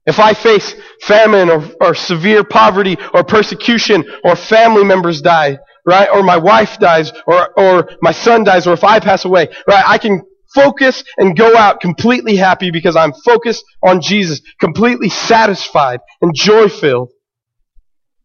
if 0.05 0.19
I 0.19 0.35
face 0.35 0.75
famine 1.01 1.49
or, 1.49 1.65
or 1.81 1.95
severe 1.95 2.43
poverty 2.43 2.97
or 3.13 3.23
persecution 3.23 4.05
or 4.23 4.35
family 4.35 4.83
members 4.83 5.21
die, 5.21 5.57
right, 5.85 6.07
or 6.13 6.21
my 6.21 6.37
wife 6.37 6.77
dies 6.77 7.11
or, 7.25 7.59
or 7.59 7.89
my 8.01 8.11
son 8.11 8.43
dies 8.43 8.67
or 8.67 8.73
if 8.73 8.83
I 8.83 8.99
pass 8.99 9.25
away, 9.25 9.47
right, 9.67 9.83
I 9.85 9.97
can 9.97 10.21
focus 10.55 11.03
and 11.17 11.37
go 11.37 11.55
out 11.55 11.81
completely 11.81 12.37
happy 12.37 12.71
because 12.71 12.95
I'm 12.95 13.13
focused 13.13 13.63
on 13.83 14.01
Jesus, 14.01 14.41
completely 14.59 15.09
satisfied 15.09 15.99
and 16.21 16.33
joy 16.33 16.69
filled 16.69 17.11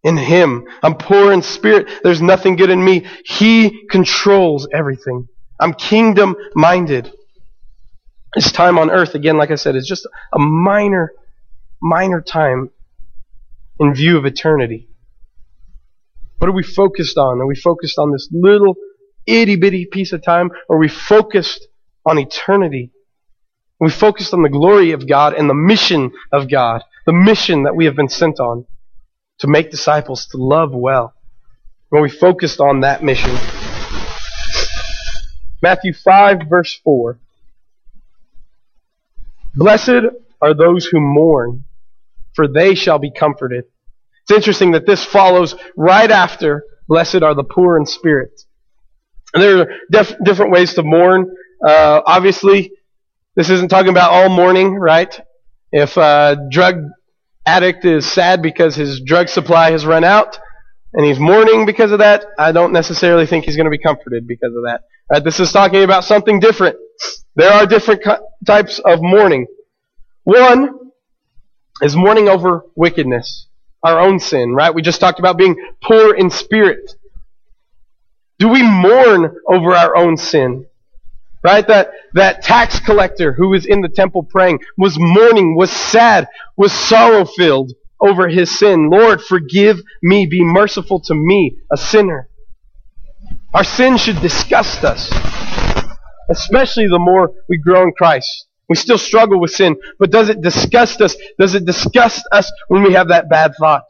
in 0.02 0.16
Him. 0.16 0.64
I'm 0.82 0.94
poor 0.94 1.32
in 1.32 1.42
spirit. 1.42 1.90
There's 2.02 2.22
nothing 2.22 2.56
good 2.56 2.70
in 2.70 2.82
me. 2.82 3.06
He 3.24 3.86
controls 3.90 4.66
everything. 4.72 5.28
I'm 5.60 5.74
kingdom 5.74 6.36
minded. 6.54 7.12
This 8.34 8.52
time 8.52 8.78
on 8.78 8.90
earth, 8.90 9.14
again, 9.14 9.36
like 9.36 9.50
I 9.50 9.56
said, 9.56 9.76
is 9.76 9.86
just 9.86 10.08
a 10.32 10.38
minor, 10.38 11.12
minor 11.82 12.22
time 12.22 12.70
in 13.78 13.94
view 13.94 14.16
of 14.16 14.24
eternity. 14.24 14.88
What 16.38 16.48
are 16.48 16.54
we 16.54 16.62
focused 16.62 17.18
on? 17.18 17.40
Are 17.40 17.46
we 17.46 17.56
focused 17.56 17.98
on 17.98 18.12
this 18.12 18.28
little 18.32 18.76
itty 19.26 19.56
bitty 19.56 19.86
piece 19.86 20.12
of 20.12 20.22
time? 20.22 20.50
Or 20.68 20.76
are 20.76 20.80
we 20.80 20.88
focused 20.88 21.66
on 22.06 22.18
eternity. 22.18 22.92
We 23.78 23.90
focused 23.90 24.34
on 24.34 24.42
the 24.42 24.48
glory 24.48 24.92
of 24.92 25.08
God 25.08 25.34
and 25.34 25.48
the 25.48 25.54
mission 25.54 26.12
of 26.32 26.50
God, 26.50 26.82
the 27.06 27.12
mission 27.12 27.64
that 27.64 27.76
we 27.76 27.86
have 27.86 27.96
been 27.96 28.08
sent 28.08 28.38
on 28.40 28.66
to 29.38 29.46
make 29.46 29.70
disciples, 29.70 30.26
to 30.26 30.36
love 30.36 30.72
well. 30.72 31.14
When 31.88 32.02
we 32.02 32.10
focused 32.10 32.60
on 32.60 32.80
that 32.80 33.02
mission. 33.02 33.36
Matthew 35.62 35.92
5, 35.92 36.42
verse 36.48 36.78
4. 36.84 37.18
Blessed 39.54 39.90
are 40.40 40.54
those 40.54 40.86
who 40.86 41.00
mourn, 41.00 41.64
for 42.34 42.46
they 42.46 42.74
shall 42.74 42.98
be 42.98 43.10
comforted. 43.10 43.64
It's 44.22 44.36
interesting 44.36 44.72
that 44.72 44.86
this 44.86 45.04
follows 45.04 45.54
right 45.76 46.10
after, 46.10 46.64
Blessed 46.88 47.22
are 47.22 47.34
the 47.34 47.44
poor 47.44 47.78
in 47.78 47.86
spirit. 47.86 48.42
And 49.32 49.42
there 49.42 49.60
are 49.60 49.66
def- 49.90 50.16
different 50.24 50.52
ways 50.52 50.74
to 50.74 50.82
mourn. 50.82 51.34
Uh, 51.66 52.00
obviously, 52.06 52.72
this 53.36 53.50
isn't 53.50 53.68
talking 53.68 53.90
about 53.90 54.10
all 54.12 54.28
mourning, 54.28 54.74
right? 54.74 55.20
If 55.72 55.96
a 55.96 56.36
drug 56.50 56.82
addict 57.46 57.84
is 57.84 58.10
sad 58.10 58.42
because 58.42 58.74
his 58.74 59.00
drug 59.00 59.28
supply 59.28 59.70
has 59.70 59.86
run 59.86 60.04
out 60.04 60.38
and 60.92 61.06
he's 61.06 61.18
mourning 61.18 61.66
because 61.66 61.92
of 61.92 61.98
that, 62.00 62.24
I 62.38 62.52
don't 62.52 62.72
necessarily 62.72 63.26
think 63.26 63.44
he's 63.44 63.56
going 63.56 63.66
to 63.66 63.70
be 63.70 63.78
comforted 63.78 64.26
because 64.26 64.54
of 64.56 64.64
that. 64.64 64.82
Right? 65.10 65.22
This 65.22 65.40
is 65.40 65.52
talking 65.52 65.82
about 65.82 66.04
something 66.04 66.40
different. 66.40 66.76
There 67.36 67.52
are 67.52 67.66
different 67.66 68.02
types 68.46 68.78
of 68.80 69.00
mourning. 69.02 69.46
One 70.24 70.70
is 71.82 71.96
mourning 71.96 72.28
over 72.28 72.64
wickedness, 72.76 73.46
our 73.82 73.98
own 73.98 74.18
sin, 74.18 74.54
right? 74.54 74.74
We 74.74 74.82
just 74.82 75.00
talked 75.00 75.18
about 75.18 75.38
being 75.38 75.56
poor 75.82 76.14
in 76.14 76.30
spirit. 76.30 76.92
Do 78.38 78.48
we 78.48 78.62
mourn 78.62 79.36
over 79.48 79.74
our 79.74 79.96
own 79.96 80.16
sin? 80.16 80.66
Right? 81.42 81.66
That, 81.66 81.92
that 82.14 82.42
tax 82.42 82.80
collector 82.80 83.32
who 83.32 83.48
was 83.48 83.64
in 83.64 83.80
the 83.80 83.88
temple 83.88 84.24
praying 84.24 84.60
was 84.76 84.96
mourning, 84.98 85.56
was 85.56 85.70
sad, 85.70 86.28
was 86.56 86.72
sorrow 86.72 87.24
filled 87.24 87.72
over 88.00 88.28
his 88.28 88.58
sin. 88.58 88.90
Lord, 88.90 89.22
forgive 89.22 89.80
me, 90.02 90.26
be 90.26 90.42
merciful 90.42 91.00
to 91.00 91.14
me, 91.14 91.56
a 91.72 91.76
sinner. 91.76 92.28
Our 93.52 93.64
sin 93.64 93.96
should 93.96 94.20
disgust 94.20 94.84
us, 94.84 95.10
especially 96.30 96.86
the 96.86 96.98
more 96.98 97.32
we 97.48 97.58
grow 97.58 97.82
in 97.82 97.92
Christ. 97.92 98.46
We 98.68 98.76
still 98.76 98.98
struggle 98.98 99.40
with 99.40 99.50
sin, 99.50 99.76
but 99.98 100.12
does 100.12 100.28
it 100.28 100.40
disgust 100.42 101.00
us? 101.00 101.16
Does 101.38 101.56
it 101.56 101.64
disgust 101.64 102.22
us 102.30 102.52
when 102.68 102.84
we 102.84 102.92
have 102.92 103.08
that 103.08 103.28
bad 103.28 103.54
thought? 103.58 103.82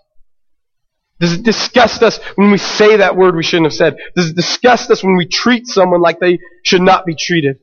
Does 1.21 1.35
it 1.35 1.43
disgust 1.43 2.03
us 2.03 2.19
when 2.37 2.51
we 2.51 2.57
say 2.57 2.97
that 2.97 3.15
word 3.15 3.37
we 3.37 3.43
shouldn't 3.43 3.67
have 3.67 3.75
said? 3.75 3.97
Does 4.17 4.31
it 4.31 4.37
disgust 4.37 4.91
us 4.91 5.05
when 5.05 5.17
we 5.17 5.27
treat 5.27 5.67
someone 5.67 6.01
like 6.01 6.19
they 6.19 6.39
should 6.65 6.81
not 6.81 7.05
be 7.05 7.15
treated? 7.15 7.59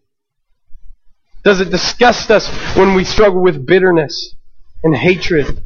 Does 1.44 1.60
it 1.60 1.72
disgust 1.72 2.30
us 2.30 2.48
when 2.78 2.94
we 2.94 3.04
struggle 3.04 3.42
with 3.42 3.66
bitterness 3.66 4.36
and 4.84 4.96
hatred 4.96 5.64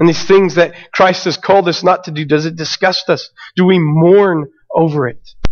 and 0.00 0.08
these 0.08 0.24
things 0.24 0.56
that 0.56 0.74
Christ 0.92 1.24
has 1.26 1.36
called 1.36 1.68
us 1.68 1.84
not 1.84 2.04
to 2.04 2.10
do? 2.10 2.24
Does 2.24 2.46
it 2.46 2.56
disgust 2.56 3.08
us? 3.08 3.30
Do 3.54 3.64
we 3.64 3.78
mourn 3.78 4.50
over 4.74 5.06
it? 5.06 5.20
It 5.44 5.50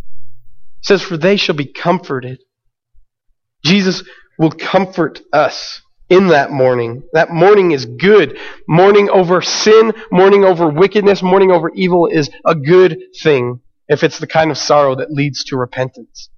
says, 0.80 1.00
For 1.00 1.16
they 1.16 1.36
shall 1.36 1.54
be 1.54 1.66
comforted. 1.66 2.40
Jesus 3.64 4.02
will 4.36 4.50
comfort 4.50 5.20
us 5.32 5.80
in 6.12 6.28
that 6.28 6.50
mourning. 6.50 7.02
That 7.14 7.30
mourning 7.30 7.70
is 7.70 7.86
good. 7.86 8.38
Mourning 8.68 9.08
over 9.08 9.40
sin, 9.40 9.94
mourning 10.12 10.44
over 10.44 10.68
wickedness, 10.68 11.22
mourning 11.22 11.50
over 11.50 11.70
evil 11.74 12.06
is 12.06 12.30
a 12.44 12.54
good 12.54 12.98
thing 13.22 13.60
if 13.88 14.04
it's 14.04 14.18
the 14.18 14.26
kind 14.26 14.50
of 14.50 14.58
sorrow 14.58 14.94
that 14.96 15.10
leads 15.10 15.42
to 15.44 15.56
repentance. 15.56 16.28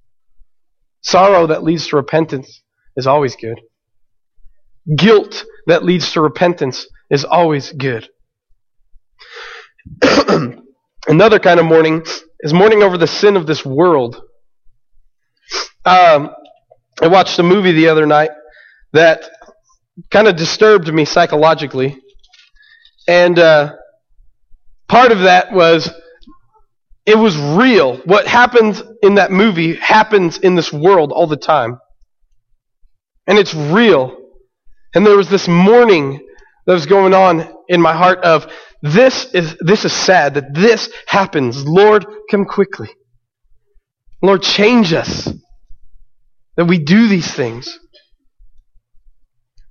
Sorrow 1.01 1.45
that 1.47 1.61
leads 1.61 1.87
to 1.87 1.97
repentance 1.97 2.63
is 2.95 3.05
always 3.05 3.35
good. 3.35 3.59
Guilt 4.95 5.43
that 5.67 5.83
leads 5.83 6.13
to 6.13 6.21
repentance 6.21 6.87
is 7.09 7.25
always 7.25 7.73
good. 7.73 8.07
Another 11.07 11.39
kind 11.39 11.59
of 11.59 11.65
mourning 11.65 12.05
is 12.39 12.53
mourning 12.53 12.81
over 12.81 12.97
the 12.97 13.07
sin 13.07 13.35
of 13.35 13.45
this 13.45 13.65
world. 13.65 14.21
Um, 15.83 16.31
I 17.01 17.07
watched 17.07 17.37
a 17.39 17.43
movie 17.43 17.73
the 17.73 17.89
other 17.89 18.05
night 18.05 18.31
that 18.93 19.29
kind 20.11 20.27
of 20.27 20.35
disturbed 20.35 20.91
me 20.93 21.05
psychologically. 21.05 22.01
And 23.07 23.37
uh, 23.37 23.75
part 24.87 25.11
of 25.11 25.19
that 25.19 25.51
was 25.51 25.91
it 27.05 27.17
was 27.17 27.37
real. 27.37 27.97
What 28.05 28.27
happens 28.27 28.81
in 29.03 29.15
that 29.15 29.31
movie 29.31 29.75
happens 29.75 30.37
in 30.39 30.55
this 30.55 30.73
world 30.73 31.11
all 31.11 31.27
the 31.27 31.37
time. 31.37 31.79
And 33.27 33.37
it's 33.37 33.53
real. 33.53 34.17
And 34.93 35.05
there 35.05 35.17
was 35.17 35.29
this 35.29 35.47
mourning 35.47 36.25
that 36.65 36.73
was 36.73 36.85
going 36.85 37.13
on 37.13 37.53
in 37.67 37.81
my 37.81 37.93
heart 37.95 38.19
of 38.23 38.51
this 38.81 39.25
is 39.33 39.55
this 39.59 39.85
is 39.85 39.93
sad 39.93 40.35
that 40.35 40.53
this 40.53 40.89
happens. 41.07 41.65
Lord, 41.65 42.05
come 42.29 42.45
quickly. 42.45 42.89
Lord, 44.21 44.41
change 44.41 44.93
us. 44.93 45.29
That 46.57 46.65
we 46.65 46.79
do 46.79 47.07
these 47.07 47.31
things. 47.31 47.79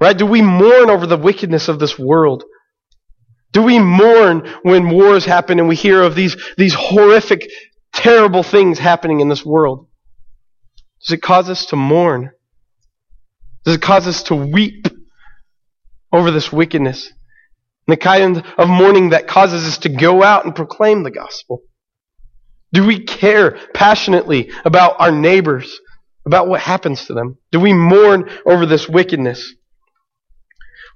Right? 0.05 0.19
Do 0.19 0.27
we 0.27 0.43
mourn 0.43 0.90
over 0.90 1.07
the 1.07 1.17
wickedness 1.17 1.69
of 1.69 1.79
this 1.79 1.99
world? 1.99 2.45
Do 3.53 3.62
we 3.62 3.79
mourn 3.79 4.47
when 4.61 4.90
wars 4.90 5.25
happen 5.25 5.59
and 5.59 5.67
we 5.67 5.77
hear 5.77 6.03
of 6.03 6.14
these, 6.14 6.37
these 6.59 6.75
horrific, 6.75 7.49
terrible 7.95 8.43
things 8.43 8.79
happening 8.79 9.21
in 9.21 9.31
this 9.31 9.47
world? 9.47 9.88
Does 11.01 11.14
it 11.14 11.23
cause 11.23 11.49
us 11.49 11.64
to 11.67 11.77
mourn? 11.77 12.33
Does 13.64 13.77
it 13.77 13.81
cause 13.81 14.07
us 14.07 14.25
to 14.25 14.35
weep 14.35 14.88
over 16.12 16.31
this 16.31 16.53
wickedness? 16.53 17.07
And 17.87 17.95
the 17.95 17.97
kind 17.97 18.45
of 18.59 18.69
mourning 18.69 19.09
that 19.09 19.27
causes 19.27 19.67
us 19.67 19.79
to 19.79 19.88
go 19.88 20.23
out 20.23 20.45
and 20.45 20.55
proclaim 20.55 21.03
the 21.03 21.12
gospel? 21.12 21.62
Do 22.75 22.87
we 22.87 23.03
care 23.05 23.53
passionately 23.73 24.51
about 24.67 25.01
our 25.01 25.12
neighbors, 25.12 25.81
about 26.27 26.47
what 26.47 26.61
happens 26.61 27.07
to 27.07 27.14
them? 27.14 27.38
Do 27.53 27.59
we 27.59 27.73
mourn 27.73 28.29
over 28.45 28.67
this 28.67 28.87
wickedness? 28.87 29.55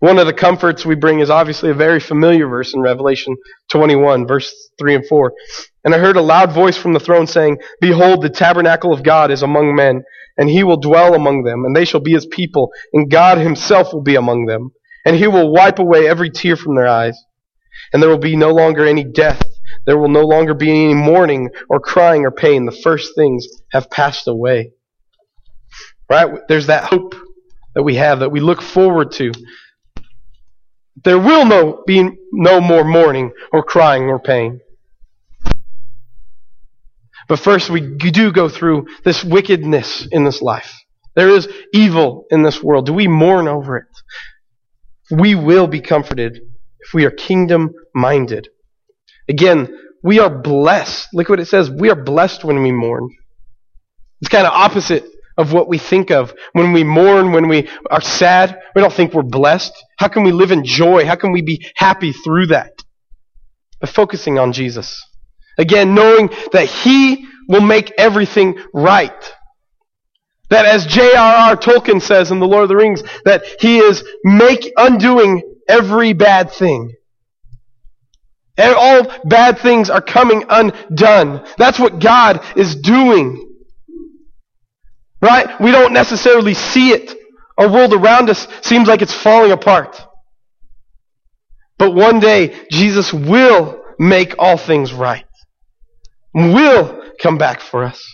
One 0.00 0.18
of 0.18 0.26
the 0.26 0.32
comforts 0.32 0.87
we 0.87 0.94
bring 0.94 1.18
is 1.18 1.30
obviously 1.30 1.70
a 1.70 1.74
very 1.74 1.98
familiar 1.98 2.46
verse 2.46 2.72
in 2.72 2.80
Revelation 2.80 3.37
21, 3.70 4.28
verse 4.28 4.70
3 4.78 4.94
and 4.96 5.06
4. 5.06 5.32
And 5.84 5.94
I 5.94 5.98
heard 5.98 6.16
a 6.16 6.22
loud 6.22 6.52
voice 6.52 6.76
from 6.76 6.92
the 6.92 7.00
throne 7.00 7.26
saying, 7.26 7.58
Behold, 7.80 8.22
the 8.22 8.30
tabernacle 8.30 8.92
of 8.92 9.02
God 9.02 9.32
is 9.32 9.42
among 9.42 9.74
men, 9.74 10.04
and 10.37 10.48
he 10.48 10.62
will 10.62 10.76
dwell 10.76 11.14
among 11.14 11.42
them, 11.42 11.64
and 11.64 11.74
they 11.74 11.84
shall 11.84 12.00
be 12.00 12.12
his 12.12 12.26
people, 12.26 12.70
and 12.92 13.11
God 13.11 13.38
himself 13.38 13.92
will 13.92 14.02
be 14.02 14.14
among 14.14 14.46
them. 14.46 14.70
And 15.04 15.16
he 15.16 15.26
will 15.26 15.52
wipe 15.52 15.80
away 15.80 16.08
every 16.08 16.30
tear 16.30 16.54
from 16.54 16.76
their 16.76 16.87
eyes. 16.87 17.20
And 17.92 18.02
there 18.02 18.11
will 18.11 18.18
be 18.18 18.37
no 18.37 18.52
longer 18.52 18.87
any 18.87 19.04
death. 19.04 19.42
There 19.84 19.98
will 19.98 20.11
no 20.11 20.22
longer 20.22 20.54
be 20.54 20.70
any 20.70 20.94
mourning 20.94 21.50
or 21.68 21.80
crying 21.80 22.24
or 22.24 22.30
pain. 22.30 22.66
The 22.66 22.72
first 22.72 23.14
things 23.16 23.46
have 23.72 23.90
passed 23.90 24.28
away. 24.28 24.72
Right? 26.11 26.28
There's 26.48 26.66
that 26.66 26.84
hope 26.84 27.14
that 27.74 27.82
we 27.82 27.96
have, 27.96 28.20
that 28.20 28.30
we 28.30 28.40
look 28.40 28.62
forward 28.62 29.12
to. 29.12 29.32
There 31.04 31.18
will 31.18 31.44
no, 31.44 31.82
be 31.87 32.08
no 32.32 32.61
more 32.61 32.84
mourning 32.84 33.32
or 33.52 33.62
crying 33.62 34.04
or 34.04 34.18
pain. 34.18 34.61
But 37.28 37.38
first, 37.38 37.68
we 37.68 37.80
do 37.80 38.32
go 38.32 38.48
through 38.48 38.87
this 39.04 39.22
wickedness 39.22 40.08
in 40.11 40.24
this 40.24 40.40
life. 40.40 40.72
There 41.14 41.28
is 41.28 41.48
evil 41.74 42.24
in 42.30 42.42
this 42.42 42.62
world. 42.62 42.87
Do 42.87 42.94
we 42.94 43.06
mourn 43.06 43.48
over 43.48 43.76
it? 43.76 43.87
We 45.11 45.34
will 45.34 45.66
be 45.66 45.80
comforted 45.80 46.40
if 46.80 46.94
we 46.94 47.04
are 47.04 47.11
kingdom 47.11 47.72
minded. 47.94 48.48
Again, 49.28 49.68
we 50.02 50.20
are 50.20 50.30
blessed. 50.30 51.08
Look 51.12 51.28
what 51.28 51.40
it 51.40 51.48
says. 51.48 51.70
We 51.70 51.90
are 51.90 52.02
blessed 52.02 52.44
when 52.44 52.62
we 52.62 52.72
mourn. 52.72 53.11
It's 54.20 54.30
kind 54.30 54.46
of 54.46 54.52
opposite 54.52 55.04
of 55.38 55.53
what 55.53 55.68
we 55.68 55.79
think 55.79 56.11
of. 56.11 56.35
When 56.53 56.72
we 56.72 56.85
mourn, 56.85 57.33
when 57.33 57.48
we 57.48 57.68
are 57.90 58.01
sad, 58.01 58.61
we 58.74 58.83
don't 58.83 58.92
think 58.92 59.14
we're 59.14 59.22
blessed. 59.22 59.72
How 59.96 60.09
can 60.09 60.24
we 60.24 60.33
live 60.33 60.51
in 60.51 60.64
joy? 60.64 61.07
How 61.07 61.14
can 61.14 61.33
we 61.33 61.40
be 61.40 61.64
happy 61.77 62.12
through 62.12 62.48
that? 62.48 62.72
By 63.81 63.87
focusing 63.87 64.38
on 64.38 64.53
Jesus. 64.53 65.03
Again, 65.57 65.94
knowing 65.94 66.29
that 66.53 66.66
He 66.66 67.27
will 67.48 67.62
make 67.62 67.92
everything 67.96 68.59
right. 68.74 69.35
That 70.51 70.66
as 70.66 70.87
J.R.R. 70.87 71.57
Tolkien 71.57 72.03
says 72.03 72.31
in 72.31 72.40
The 72.40 72.46
Lord 72.46 72.64
of 72.64 72.68
the 72.68 72.77
Rings, 72.77 73.03
that 73.24 73.44
He 73.61 73.79
is 73.79 74.05
make, 74.24 74.72
undoing 74.77 75.42
every 75.68 76.14
bad 76.14 76.51
thing. 76.51 76.94
And 78.57 78.74
all 78.74 79.07
bad 79.24 79.61
things 79.61 79.88
are 79.88 80.01
coming 80.01 80.44
undone. 80.48 81.46
That's 81.59 81.79
what 81.79 82.01
God 82.01 82.44
is 82.57 82.74
doing. 82.74 83.47
Right? 85.20 85.61
We 85.61 85.72
don't 85.72 85.92
necessarily 85.92 86.54
see 86.54 86.90
it. 86.90 87.14
Our 87.57 87.70
world 87.70 87.92
around 87.92 88.31
us 88.31 88.46
seems 88.62 88.87
like 88.88 89.02
it's 89.02 89.14
falling 89.14 89.50
apart. 89.50 90.00
But 91.76 91.94
one 91.94 92.20
day, 92.20 92.66
Jesus 92.70 93.12
will 93.12 93.83
make 93.98 94.35
all 94.38 94.57
things 94.57 94.92
right. 94.92 95.24
Will 96.35 97.02
come 97.20 97.38
back 97.38 97.61
for 97.61 97.85
us. 97.85 98.04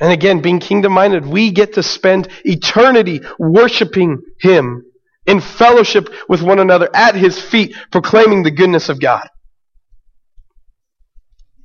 And 0.00 0.12
again, 0.12 0.40
being 0.40 0.58
kingdom 0.58 0.92
minded, 0.92 1.26
we 1.26 1.52
get 1.52 1.74
to 1.74 1.82
spend 1.82 2.28
eternity 2.44 3.20
worshiping 3.38 4.22
Him 4.40 4.84
in 5.26 5.40
fellowship 5.40 6.08
with 6.28 6.42
one 6.42 6.58
another 6.58 6.88
at 6.94 7.14
His 7.14 7.40
feet, 7.40 7.76
proclaiming 7.90 8.42
the 8.42 8.50
goodness 8.50 8.88
of 8.88 9.00
God. 9.00 9.28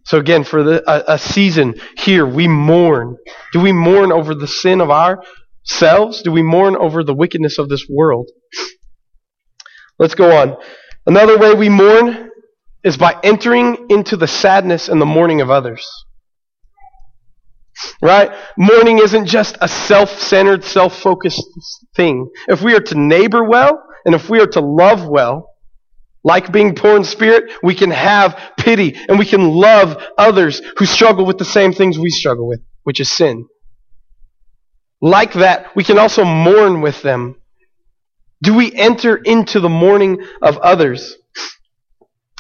So 0.08 0.18
again, 0.18 0.46
for 0.46 0.64
the, 0.64 0.90
a, 0.90 1.16
a, 1.16 1.20
season 1.20 1.76
here, 1.98 2.26
we 2.26 2.48
mourn. 2.48 3.18
Do 3.52 3.60
we 3.60 3.74
mourn 3.74 4.14
over 4.14 4.34
the 4.34 4.48
sin 4.48 4.80
of 4.80 4.90
ourselves? 4.90 6.22
Do 6.22 6.32
we 6.32 6.42
mourn 6.42 6.78
over 6.78 7.04
the 7.04 7.14
wickedness 7.14 7.60
of 7.60 7.68
this 7.68 7.86
world? 7.90 8.30
Let's 10.00 10.16
go 10.16 10.38
on. 10.38 10.56
Another 11.06 11.38
way 11.38 11.54
we 11.54 11.68
mourn 11.68 12.30
is 12.86 12.96
by 12.96 13.20
entering 13.22 13.88
into 13.90 14.16
the 14.16 14.28
sadness 14.28 14.88
and 14.88 15.02
the 15.02 15.06
mourning 15.06 15.42
of 15.42 15.50
others. 15.50 15.86
Right? 18.02 18.32
Mourning 18.58 19.00
isn't 19.00 19.26
just 19.26 19.58
a 19.60 19.68
self-centered, 19.68 20.64
self-focused 20.64 21.44
thing. 21.98 22.30
If 22.48 22.62
we 22.62 22.76
are 22.76 22.80
to 22.80 22.96
neighbor 22.98 23.44
well, 23.44 23.84
and 24.06 24.16
if 24.16 24.30
we 24.30 24.40
are 24.40 24.48
to 24.48 24.62
love 24.62 25.06
well, 25.06 25.50
like 26.28 26.52
being 26.52 26.76
poor 26.76 26.98
in 26.98 27.06
spirit, 27.06 27.54
we 27.64 27.74
can 27.74 27.90
have 27.90 28.38
pity 28.58 28.98
and 29.08 29.18
we 29.18 29.26
can 29.26 29.50
love 29.50 30.04
others 30.18 30.62
who 30.78 30.86
struggle 30.86 31.26
with 31.26 31.38
the 31.38 31.46
same 31.46 31.72
things 31.72 31.98
we 31.98 32.10
struggle 32.10 32.46
with, 32.46 32.60
which 32.84 33.00
is 33.00 33.10
sin. 33.10 33.48
Like 35.02 35.32
that, 35.36 35.74
we 35.74 35.86
can 35.86 35.98
also 35.98 36.26
mourn 36.26 36.82
with 36.82 37.02
them. 37.02 37.38
Do 38.44 38.54
we 38.54 38.74
enter 38.74 39.16
into 39.16 39.62
the 39.62 39.70
mourning 39.70 40.22
of 40.42 40.58
others? 40.58 41.16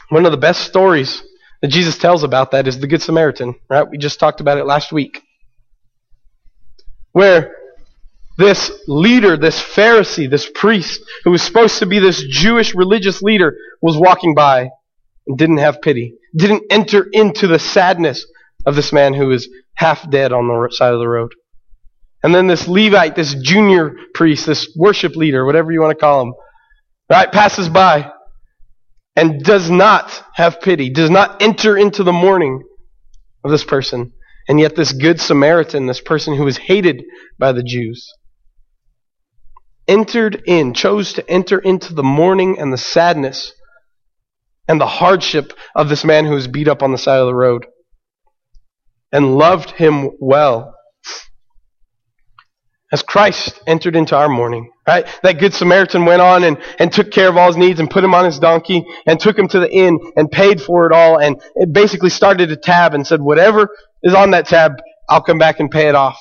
One 0.10 0.26
of 0.26 0.34
the 0.34 0.38
best 0.38 0.66
stories 0.66 1.24
that 1.62 1.70
Jesus 1.70 1.98
tells 1.98 2.24
about 2.24 2.52
that 2.52 2.68
is 2.68 2.80
the 2.80 2.88
Good 2.88 3.02
Samaritan, 3.02 3.56
right? 3.70 3.90
We 3.90 3.98
just 3.98 4.20
talked 4.20 4.42
about 4.42 4.58
it 4.58 4.66
last 4.66 4.92
week. 4.92 5.22
Where 7.14 7.56
this 8.38 8.72
leader, 8.88 9.36
this 9.36 9.62
Pharisee, 9.62 10.30
this 10.30 10.50
priest, 10.54 11.02
who 11.24 11.32
was 11.32 11.42
supposed 11.42 11.80
to 11.80 11.86
be 11.86 12.00
this 12.00 12.24
Jewish 12.24 12.76
religious 12.76 13.22
leader, 13.22 13.56
was 13.82 13.98
walking 13.98 14.36
by 14.36 14.70
and 15.26 15.38
didn't 15.38 15.58
have 15.58 15.82
pity, 15.82 16.16
didn't 16.36 16.64
enter 16.70 17.08
into 17.12 17.48
the 17.48 17.60
sadness 17.60 18.26
of 18.66 18.76
this 18.76 18.94
man 18.94 19.14
who 19.14 19.28
was 19.28 19.50
half 19.76 20.10
dead 20.10 20.32
on 20.32 20.48
the 20.48 20.70
side 20.72 20.94
of 20.94 21.00
the 21.00 21.08
road. 21.08 21.34
And 22.24 22.34
then 22.34 22.48
this 22.48 22.68
Levite, 22.68 23.16
this 23.16 23.36
junior 23.36 23.96
priest, 24.14 24.46
this 24.46 24.72
worship 24.76 25.16
leader, 25.16 25.46
whatever 25.46 25.72
you 25.72 25.82
want 25.82 25.98
to 25.98 26.02
call 26.02 26.22
him, 26.22 26.34
right, 27.10 27.32
passes 27.32 27.70
by 27.70 28.12
and 29.16 29.44
does 29.44 29.70
not 29.70 30.24
have 30.34 30.62
pity, 30.62 30.90
does 30.90 31.10
not 31.10 31.42
enter 31.42 31.76
into 31.78 32.04
the 32.04 32.14
mourning 32.14 32.64
of 33.44 33.52
this 33.52 33.64
person. 33.64 34.14
And 34.48 34.60
yet, 34.60 34.76
this 34.76 34.94
good 34.94 35.20
Samaritan, 35.20 35.88
this 35.88 36.00
person 36.00 36.36
who 36.36 36.46
was 36.46 36.58
hated 36.58 37.04
by 37.38 37.52
the 37.52 37.64
Jews, 37.64 38.14
entered 39.88 40.44
in, 40.46 40.74
chose 40.74 41.14
to 41.14 41.30
enter 41.30 41.60
into 41.60 41.94
the 41.94 42.04
mourning 42.04 42.60
and 42.60 42.72
the 42.72 42.78
sadness 42.78 43.54
and 44.68 44.82
the 44.82 44.88
hardship 44.88 45.54
of 45.76 45.90
this 45.90 46.04
man 46.04 46.26
who 46.26 46.34
was 46.34 46.48
beat 46.48 46.68
up 46.68 46.84
on 46.84 46.92
the 46.92 46.98
side 46.98 47.20
of 47.20 47.28
the 47.28 47.36
road 47.36 47.66
and 49.12 49.38
loved 49.38 49.72
him 49.72 50.12
well. 50.20 50.74
As 52.92 53.02
Christ 53.02 53.60
entered 53.68 53.98
into 53.98 54.16
our 54.16 54.30
mourning, 54.30 54.72
right? 54.88 55.06
That 55.22 55.40
good 55.40 55.54
Samaritan 55.54 56.06
went 56.06 56.22
on 56.22 56.46
and, 56.46 56.58
and 56.80 56.92
took 56.92 57.12
care 57.12 57.28
of 57.28 57.36
all 57.36 57.48
his 57.48 57.58
needs 57.58 57.82
and 57.82 57.90
put 57.90 58.04
him 58.04 58.14
on 58.14 58.24
his 58.24 58.40
donkey 58.40 58.86
and 59.06 59.20
took 59.20 59.38
him 59.38 59.50
to 59.50 59.60
the 59.60 59.70
inn 59.70 60.00
and 60.16 60.32
paid 60.32 60.62
for 60.62 60.86
it 60.86 60.94
all 60.94 61.20
and 61.20 61.42
it 61.56 61.74
basically 61.74 62.10
started 62.10 62.50
a 62.50 62.56
tab 62.56 62.94
and 62.94 63.06
said, 63.06 63.22
whatever 63.22 63.70
is 64.04 64.14
on 64.14 64.32
that 64.32 64.46
tab, 64.46 64.74
I'll 65.10 65.22
come 65.22 65.38
back 65.38 65.60
and 65.60 65.70
pay 65.70 65.90
it 65.90 65.96
off. 65.96 66.18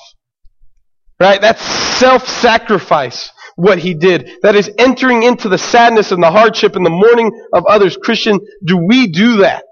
Right? 1.19 1.39
That's 1.39 1.61
self-sacrifice 1.61 3.31
what 3.57 3.79
he 3.79 3.95
did. 3.95 4.29
That 4.43 4.55
is 4.55 4.71
entering 4.77 5.23
into 5.23 5.49
the 5.49 5.57
sadness 5.57 6.11
and 6.11 6.23
the 6.23 6.31
hardship 6.31 6.75
and 6.75 6.85
the 6.85 6.91
mourning 6.91 7.31
of 7.51 7.65
others. 7.65 7.97
Christian, 7.97 8.39
do 8.63 8.77
we 8.77 9.07
do 9.07 9.37
that? 9.37 9.65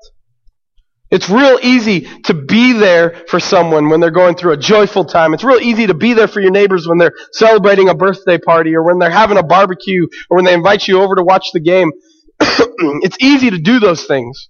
It's 1.11 1.29
real 1.29 1.59
easy 1.61 2.01
to 2.23 2.33
be 2.33 2.73
there 2.73 3.23
for 3.29 3.39
someone 3.39 3.89
when 3.89 3.99
they're 3.99 4.09
going 4.09 4.35
through 4.35 4.53
a 4.53 4.57
joyful 4.57 5.05
time. 5.05 5.35
It's 5.35 5.43
real 5.43 5.61
easy 5.61 5.85
to 5.87 5.93
be 5.93 6.13
there 6.13 6.27
for 6.27 6.41
your 6.41 6.49
neighbors 6.51 6.87
when 6.87 6.97
they're 6.97 7.13
celebrating 7.31 7.87
a 7.87 7.93
birthday 7.93 8.39
party 8.39 8.75
or 8.75 8.83
when 8.83 8.97
they're 8.97 9.11
having 9.11 9.37
a 9.37 9.43
barbecue 9.43 10.07
or 10.29 10.37
when 10.37 10.45
they 10.45 10.53
invite 10.53 10.87
you 10.87 10.99
over 11.01 11.15
to 11.15 11.23
watch 11.23 11.51
the 11.53 11.59
game. 11.59 11.91
it's 12.39 13.17
easy 13.21 13.51
to 13.51 13.59
do 13.59 13.79
those 13.79 14.05
things. 14.05 14.49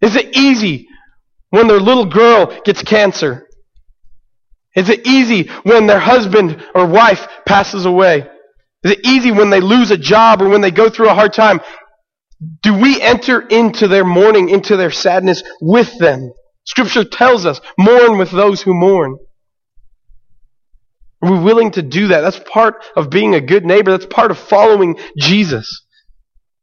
Is 0.00 0.16
it 0.16 0.34
easy 0.34 0.88
when 1.50 1.68
their 1.68 1.78
little 1.78 2.06
girl 2.06 2.58
gets 2.64 2.82
cancer? 2.82 3.46
Is 4.74 4.88
it 4.88 5.06
easy 5.06 5.48
when 5.62 5.86
their 5.86 6.00
husband 6.00 6.64
or 6.74 6.86
wife 6.86 7.26
passes 7.46 7.86
away? 7.86 8.26
Is 8.82 8.92
it 8.92 9.06
easy 9.06 9.30
when 9.30 9.50
they 9.50 9.60
lose 9.60 9.90
a 9.90 9.96
job 9.96 10.42
or 10.42 10.48
when 10.48 10.60
they 10.60 10.70
go 10.70 10.90
through 10.90 11.08
a 11.08 11.14
hard 11.14 11.32
time? 11.32 11.60
Do 12.62 12.74
we 12.74 13.00
enter 13.00 13.40
into 13.40 13.88
their 13.88 14.04
mourning, 14.04 14.48
into 14.48 14.76
their 14.76 14.90
sadness 14.90 15.42
with 15.60 15.96
them? 15.98 16.32
Scripture 16.64 17.04
tells 17.04 17.46
us, 17.46 17.60
mourn 17.78 18.18
with 18.18 18.30
those 18.30 18.62
who 18.62 18.74
mourn. 18.74 19.16
Are 21.22 21.32
we 21.32 21.38
willing 21.38 21.70
to 21.72 21.82
do 21.82 22.08
that? 22.08 22.20
That's 22.20 22.40
part 22.40 22.84
of 22.96 23.10
being 23.10 23.34
a 23.34 23.40
good 23.40 23.64
neighbor. 23.64 23.92
That's 23.92 24.06
part 24.06 24.30
of 24.30 24.38
following 24.38 24.98
Jesus. 25.18 25.86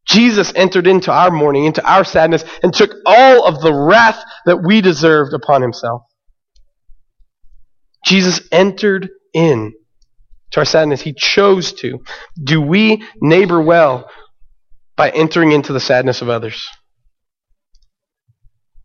Jesus 0.06 0.52
entered 0.56 0.88
into 0.88 1.12
our 1.12 1.32
mourning, 1.32 1.66
into 1.66 1.84
our 1.84 2.04
sadness, 2.04 2.44
and 2.62 2.74
took 2.74 2.92
all 3.06 3.48
of 3.48 3.62
the 3.62 3.74
wrath 3.74 4.22
that 4.46 4.64
we 4.64 4.82
deserved 4.82 5.34
upon 5.34 5.62
himself. 5.62 6.04
Jesus 8.06 8.42
entered 8.52 9.10
in. 9.34 9.74
to 10.52 10.60
our 10.60 10.66
sadness. 10.66 11.02
He 11.02 11.14
chose 11.14 11.74
to. 11.74 12.00
Do 12.42 12.62
we 12.62 13.04
neighbor 13.22 13.62
well 13.62 14.10
by 14.96 15.10
entering 15.10 15.52
into 15.52 15.74
the 15.74 15.80
sadness 15.80 16.22
of 16.22 16.30
others? 16.30 16.68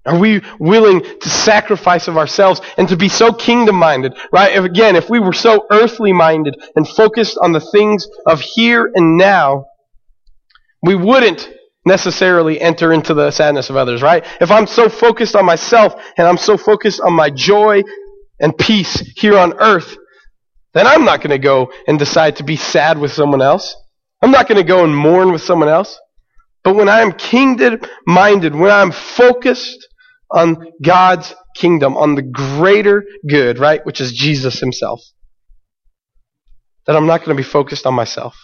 Are 0.06 0.18
we 0.18 0.40
willing 0.60 1.02
to 1.02 1.28
sacrifice 1.28 2.08
of 2.08 2.16
ourselves 2.16 2.60
and 2.78 2.88
to 2.88 2.96
be 2.96 3.08
so 3.08 3.32
kingdom 3.32 3.76
minded? 3.76 4.14
Right? 4.32 4.54
If, 4.54 4.64
again, 4.64 4.96
if 4.96 5.10
we 5.10 5.18
were 5.18 5.32
so 5.32 5.66
earthly 5.70 6.12
minded 6.12 6.56
and 6.76 6.88
focused 6.88 7.38
on 7.42 7.52
the 7.52 7.60
things 7.60 8.08
of 8.26 8.40
here 8.40 8.90
and 8.94 9.16
now, 9.16 9.66
we 10.82 10.94
wouldn't 10.94 11.50
necessarily 11.84 12.60
enter 12.60 12.92
into 12.92 13.14
the 13.14 13.30
sadness 13.30 13.70
of 13.70 13.76
others, 13.76 14.02
right? 14.02 14.24
If 14.40 14.50
I'm 14.50 14.66
so 14.66 14.88
focused 14.88 15.36
on 15.36 15.44
myself 15.44 15.94
and 16.16 16.26
I'm 16.26 16.36
so 16.36 16.56
focused 16.56 17.00
on 17.00 17.12
my 17.12 17.30
joy 17.30 17.82
and 18.40 18.56
peace 18.56 19.00
here 19.16 19.38
on 19.38 19.54
earth, 19.58 19.96
then 20.74 20.86
I'm 20.86 21.04
not 21.04 21.20
going 21.20 21.30
to 21.30 21.38
go 21.38 21.72
and 21.86 21.98
decide 21.98 22.36
to 22.36 22.44
be 22.44 22.56
sad 22.56 22.98
with 22.98 23.12
someone 23.12 23.42
else. 23.42 23.74
I'm 24.22 24.30
not 24.30 24.48
going 24.48 24.58
to 24.58 24.66
go 24.66 24.84
and 24.84 24.94
mourn 24.94 25.32
with 25.32 25.42
someone 25.42 25.68
else. 25.68 25.98
But 26.64 26.74
when 26.74 26.88
I'm 26.88 27.12
kingdom 27.12 27.80
minded, 28.06 28.54
when 28.54 28.70
I'm 28.70 28.90
focused 28.90 29.86
on 30.30 30.66
God's 30.82 31.34
kingdom, 31.56 31.96
on 31.96 32.14
the 32.14 32.22
greater 32.22 33.04
good, 33.28 33.58
right, 33.58 33.84
which 33.86 34.00
is 34.00 34.12
Jesus 34.12 34.58
himself, 34.58 35.00
then 36.86 36.96
I'm 36.96 37.06
not 37.06 37.24
going 37.24 37.36
to 37.36 37.42
be 37.42 37.48
focused 37.48 37.86
on 37.86 37.94
myself. 37.94 38.36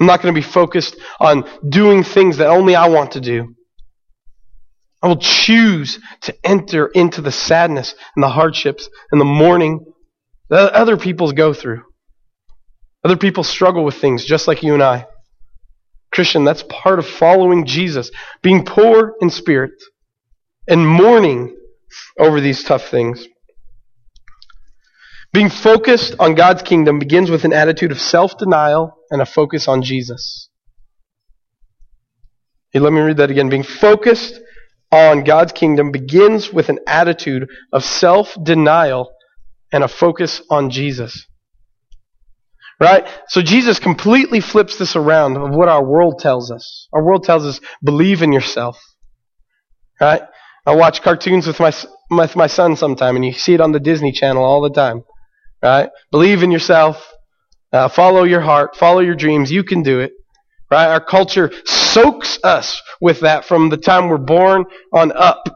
I'm 0.00 0.06
not 0.06 0.22
going 0.22 0.34
to 0.34 0.40
be 0.40 0.46
focused 0.46 0.96
on 1.20 1.44
doing 1.68 2.02
things 2.02 2.38
that 2.38 2.48
only 2.48 2.74
I 2.74 2.88
want 2.88 3.12
to 3.12 3.20
do. 3.20 3.54
I 5.02 5.08
will 5.08 5.16
choose 5.18 5.98
to 6.22 6.34
enter 6.44 6.86
into 6.86 7.20
the 7.20 7.32
sadness 7.32 7.94
and 8.14 8.22
the 8.22 8.28
hardships 8.28 8.88
and 9.10 9.20
the 9.20 9.24
mourning 9.24 9.84
that 10.48 10.72
other 10.72 10.96
people 10.96 11.32
go 11.32 11.52
through. 11.52 11.82
Other 13.04 13.16
people 13.16 13.42
struggle 13.42 13.84
with 13.84 13.96
things 13.96 14.24
just 14.24 14.46
like 14.46 14.62
you 14.62 14.74
and 14.74 14.82
I. 14.82 15.06
Christian, 16.12 16.44
that's 16.44 16.62
part 16.68 16.98
of 16.98 17.06
following 17.06 17.66
Jesus. 17.66 18.10
Being 18.42 18.64
poor 18.64 19.14
in 19.20 19.30
spirit 19.30 19.72
and 20.68 20.86
mourning 20.86 21.56
over 22.18 22.40
these 22.40 22.62
tough 22.62 22.88
things. 22.88 23.26
Being 25.32 25.48
focused 25.48 26.14
on 26.20 26.34
God's 26.34 26.62
kingdom 26.62 26.98
begins 26.98 27.30
with 27.30 27.44
an 27.44 27.54
attitude 27.54 27.90
of 27.90 28.00
self 28.00 28.36
denial 28.36 28.94
and 29.10 29.22
a 29.22 29.26
focus 29.26 29.66
on 29.66 29.82
Jesus. 29.82 30.50
Hey, 32.70 32.80
let 32.80 32.92
me 32.92 33.00
read 33.00 33.16
that 33.16 33.30
again. 33.30 33.48
Being 33.48 33.62
focused 33.62 34.38
on 34.92 35.24
God's 35.24 35.52
kingdom 35.52 35.90
begins 35.90 36.52
with 36.52 36.68
an 36.68 36.78
attitude 36.86 37.48
of 37.72 37.82
self 37.82 38.36
denial 38.40 39.12
and 39.72 39.82
a 39.82 39.88
focus 39.88 40.42
on 40.50 40.70
Jesus. 40.70 41.26
Right? 42.78 43.06
So 43.28 43.42
Jesus 43.42 43.78
completely 43.78 44.40
flips 44.40 44.76
this 44.76 44.96
around 44.96 45.36
of 45.36 45.54
what 45.54 45.68
our 45.68 45.84
world 45.84 46.18
tells 46.18 46.50
us. 46.50 46.88
Our 46.92 47.02
world 47.02 47.24
tells 47.24 47.44
us, 47.44 47.60
believe 47.82 48.22
in 48.22 48.32
yourself. 48.32 48.78
Right? 50.00 50.22
I 50.66 50.74
watch 50.74 51.00
cartoons 51.00 51.46
with 51.46 51.58
my, 51.58 51.72
with 52.10 52.36
my 52.36 52.48
son 52.48 52.76
sometime, 52.76 53.16
and 53.16 53.24
you 53.24 53.32
see 53.32 53.54
it 53.54 53.60
on 53.60 53.72
the 53.72 53.80
Disney 53.80 54.12
Channel 54.12 54.44
all 54.44 54.60
the 54.60 54.70
time. 54.70 55.04
Right? 55.62 55.90
Believe 56.10 56.42
in 56.42 56.50
yourself. 56.50 57.08
Uh, 57.72 57.88
follow 57.88 58.24
your 58.24 58.40
heart. 58.40 58.76
Follow 58.76 59.00
your 59.00 59.14
dreams. 59.14 59.50
You 59.50 59.64
can 59.64 59.82
do 59.82 60.00
it. 60.00 60.12
Right? 60.72 60.86
Our 60.86 61.04
culture 61.04 61.52
soaks 61.66 62.38
us 62.42 62.80
with 62.98 63.20
that 63.20 63.44
from 63.44 63.68
the 63.68 63.76
time 63.76 64.08
we're 64.08 64.16
born 64.16 64.64
on 64.90 65.12
up. 65.12 65.46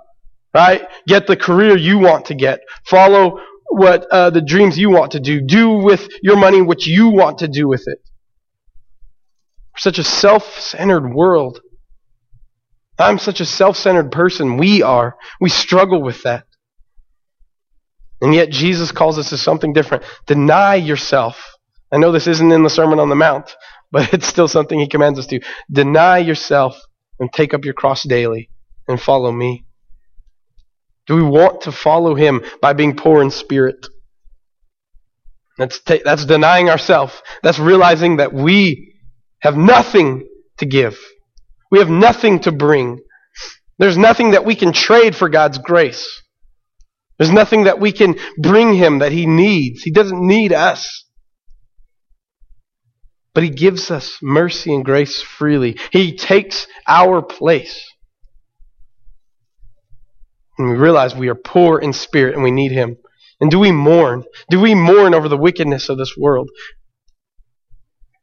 Right? 0.53 0.83
Get 1.09 1.27
the 1.27 1.39
career 1.39 1.75
you 1.75 1.99
want 1.99 2.27
to 2.27 2.35
get. 2.35 2.61
Follow 2.85 3.41
what 3.71 4.07
uh, 4.13 4.29
the 4.29 4.43
dreams 4.43 4.79
you 4.79 4.91
want 4.91 5.13
to 5.13 5.21
do. 5.21 5.41
Do 5.41 5.71
with 5.71 6.07
your 6.21 6.37
money 6.37 6.61
what 6.61 6.85
you 6.85 7.09
want 7.09 7.39
to 7.39 7.49
do 7.49 7.67
with 7.67 7.85
it. 7.87 7.99
We're 9.73 9.79
such 9.79 9.99
a 9.99 10.05
self-centered 10.05 11.15
world. 11.15 11.63
I'm 12.99 13.19
such 13.19 13.41
a 13.41 13.47
self-centered 13.47 14.13
person. 14.13 14.59
We 14.59 14.83
are. 14.83 15.17
We 15.41 15.49
struggle 15.49 16.03
with 16.03 16.25
that. 16.25 16.45
And 18.21 18.35
yet 18.35 18.51
Jesus 18.51 18.93
calls 18.93 19.19
us 19.19 19.31
to 19.31 19.39
something 19.39 19.73
different. 19.73 20.05
Deny 20.27 20.75
yourself. 20.75 21.43
I 21.91 21.97
know 21.97 22.13
this 22.13 22.27
isn't 22.27 22.53
in 22.53 22.65
the 22.65 22.69
Sermon 22.69 22.99
on 22.99 23.09
the 23.09 23.15
Mount, 23.15 23.55
but 23.93 24.13
it's 24.13 24.27
still 24.27 24.49
something 24.49 24.79
he 24.79 24.89
commands 24.89 25.19
us 25.19 25.27
to. 25.29 25.41
Deny 25.71 26.19
yourself 26.19 26.79
and 27.19 27.33
take 27.33 27.55
up 27.55 27.65
your 27.65 27.75
cross 27.75 28.03
daily 28.03 28.51
and 28.89 29.01
follow 29.01 29.33
me. 29.33 29.65
Do 31.07 31.15
we 31.17 31.23
want 31.23 31.63
to 31.63 31.73
follow 31.73 32.15
him 32.15 32.43
by 32.61 32.73
being 32.73 32.97
poor 32.97 33.23
in 33.23 33.31
spirit? 33.31 33.87
That's, 35.59 35.81
ta- 35.81 35.99
that's 36.05 36.27
denying 36.27 36.69
ourselves. 36.69 37.15
That's 37.43 37.59
realizing 37.59 38.17
that 38.17 38.33
we 38.33 38.95
have 39.41 39.57
nothing 39.57 40.29
to 40.59 40.67
give. 40.67 40.99
We 41.71 41.79
have 41.79 41.91
nothing 41.91 42.41
to 42.41 42.53
bring. 42.53 43.01
There's 43.79 43.97
nothing 43.97 44.33
that 44.33 44.45
we 44.45 44.55
can 44.55 44.73
trade 44.73 45.15
for 45.15 45.29
God's 45.29 45.59
grace. 45.59 46.23
There's 47.19 47.33
nothing 47.33 47.65
that 47.65 47.81
we 47.81 47.93
can 47.93 48.17
bring 48.39 48.75
him 48.75 48.99
that 48.99 49.13
he 49.13 49.27
needs. 49.27 49.83
He 49.83 49.91
doesn't 49.91 50.21
need 50.21 50.53
us. 50.53 51.06
But 53.37 53.45
he 53.45 53.51
gives 53.51 53.91
us 53.91 54.17
mercy 54.23 54.75
and 54.75 54.83
grace 54.83 55.21
freely. 55.21 55.77
He 55.93 56.17
takes 56.17 56.67
our 56.89 57.21
place. 57.21 57.85
And 60.57 60.71
we 60.71 60.77
realize 60.77 61.15
we 61.15 61.29
are 61.29 61.35
poor 61.35 61.79
in 61.79 61.93
spirit 61.93 62.33
and 62.33 62.43
we 62.43 62.51
need 62.51 62.73
him. 62.73 62.97
And 63.39 63.51
do 63.51 63.59
we 63.59 63.73
mourn? 63.73 64.25
Do 64.49 64.59
we 64.59 64.75
mourn 64.75 65.13
over 65.13 65.29
the 65.29 65.37
wickedness 65.37 65.91
of 65.91 65.99
this 65.99 66.17
world? 66.17 66.49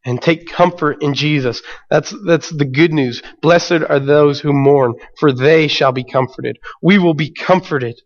And 0.04 0.20
take 0.20 0.48
comfort 0.48 1.04
in 1.04 1.14
Jesus. 1.14 1.62
That's, 1.92 2.12
that's 2.26 2.50
the 2.50 2.66
good 2.66 2.92
news. 2.92 3.22
Blessed 3.40 3.84
are 3.88 4.00
those 4.00 4.40
who 4.40 4.52
mourn, 4.52 4.96
for 5.20 5.32
they 5.32 5.68
shall 5.68 5.92
be 5.92 6.04
comforted. 6.04 6.58
We 6.82 6.98
will 6.98 7.14
be 7.14 7.32
comforted 7.32 8.02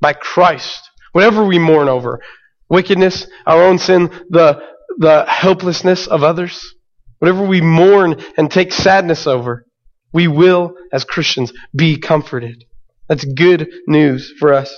by 0.00 0.14
Christ. 0.14 0.90
Whatever 1.12 1.44
we 1.44 1.60
mourn 1.60 1.88
over, 1.88 2.20
wickedness, 2.68 3.28
our 3.46 3.62
own 3.62 3.78
sin, 3.78 4.08
the, 4.28 4.71
the 4.98 5.24
helplessness 5.26 6.06
of 6.06 6.22
others, 6.22 6.74
whatever 7.18 7.46
we 7.46 7.60
mourn 7.60 8.22
and 8.36 8.50
take 8.50 8.72
sadness 8.72 9.26
over, 9.26 9.66
we 10.12 10.28
will, 10.28 10.74
as 10.92 11.04
Christians, 11.04 11.52
be 11.74 11.98
comforted. 11.98 12.64
That's 13.08 13.24
good 13.24 13.70
news 13.86 14.32
for 14.38 14.52
us. 14.52 14.74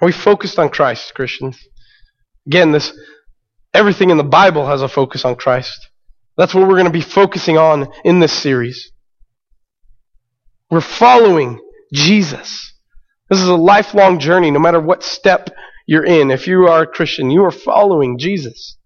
Are 0.00 0.06
we 0.06 0.12
focused 0.12 0.58
on 0.58 0.68
Christ, 0.68 1.14
Christians? 1.14 1.58
Again, 2.46 2.72
this 2.72 2.92
everything 3.72 4.10
in 4.10 4.16
the 4.16 4.24
Bible 4.24 4.66
has 4.66 4.82
a 4.82 4.88
focus 4.88 5.24
on 5.24 5.36
Christ. 5.36 5.88
That's 6.36 6.54
what 6.54 6.66
we're 6.66 6.74
going 6.74 6.86
to 6.86 6.90
be 6.90 7.00
focusing 7.00 7.58
on 7.58 7.88
in 8.04 8.20
this 8.20 8.32
series. 8.32 8.90
We're 10.70 10.80
following 10.80 11.60
Jesus. 11.92 12.72
This 13.28 13.40
is 13.40 13.48
a 13.48 13.54
lifelong 13.54 14.18
journey, 14.18 14.50
no 14.50 14.58
matter 14.58 14.80
what 14.80 15.02
step 15.02 15.50
you're 15.92 16.06
in. 16.06 16.30
If 16.30 16.46
you 16.46 16.68
are 16.68 16.84
a 16.84 16.86
Christian, 16.86 17.30
you 17.30 17.44
are 17.44 17.50
following 17.50 18.16
Jesus. 18.16 18.78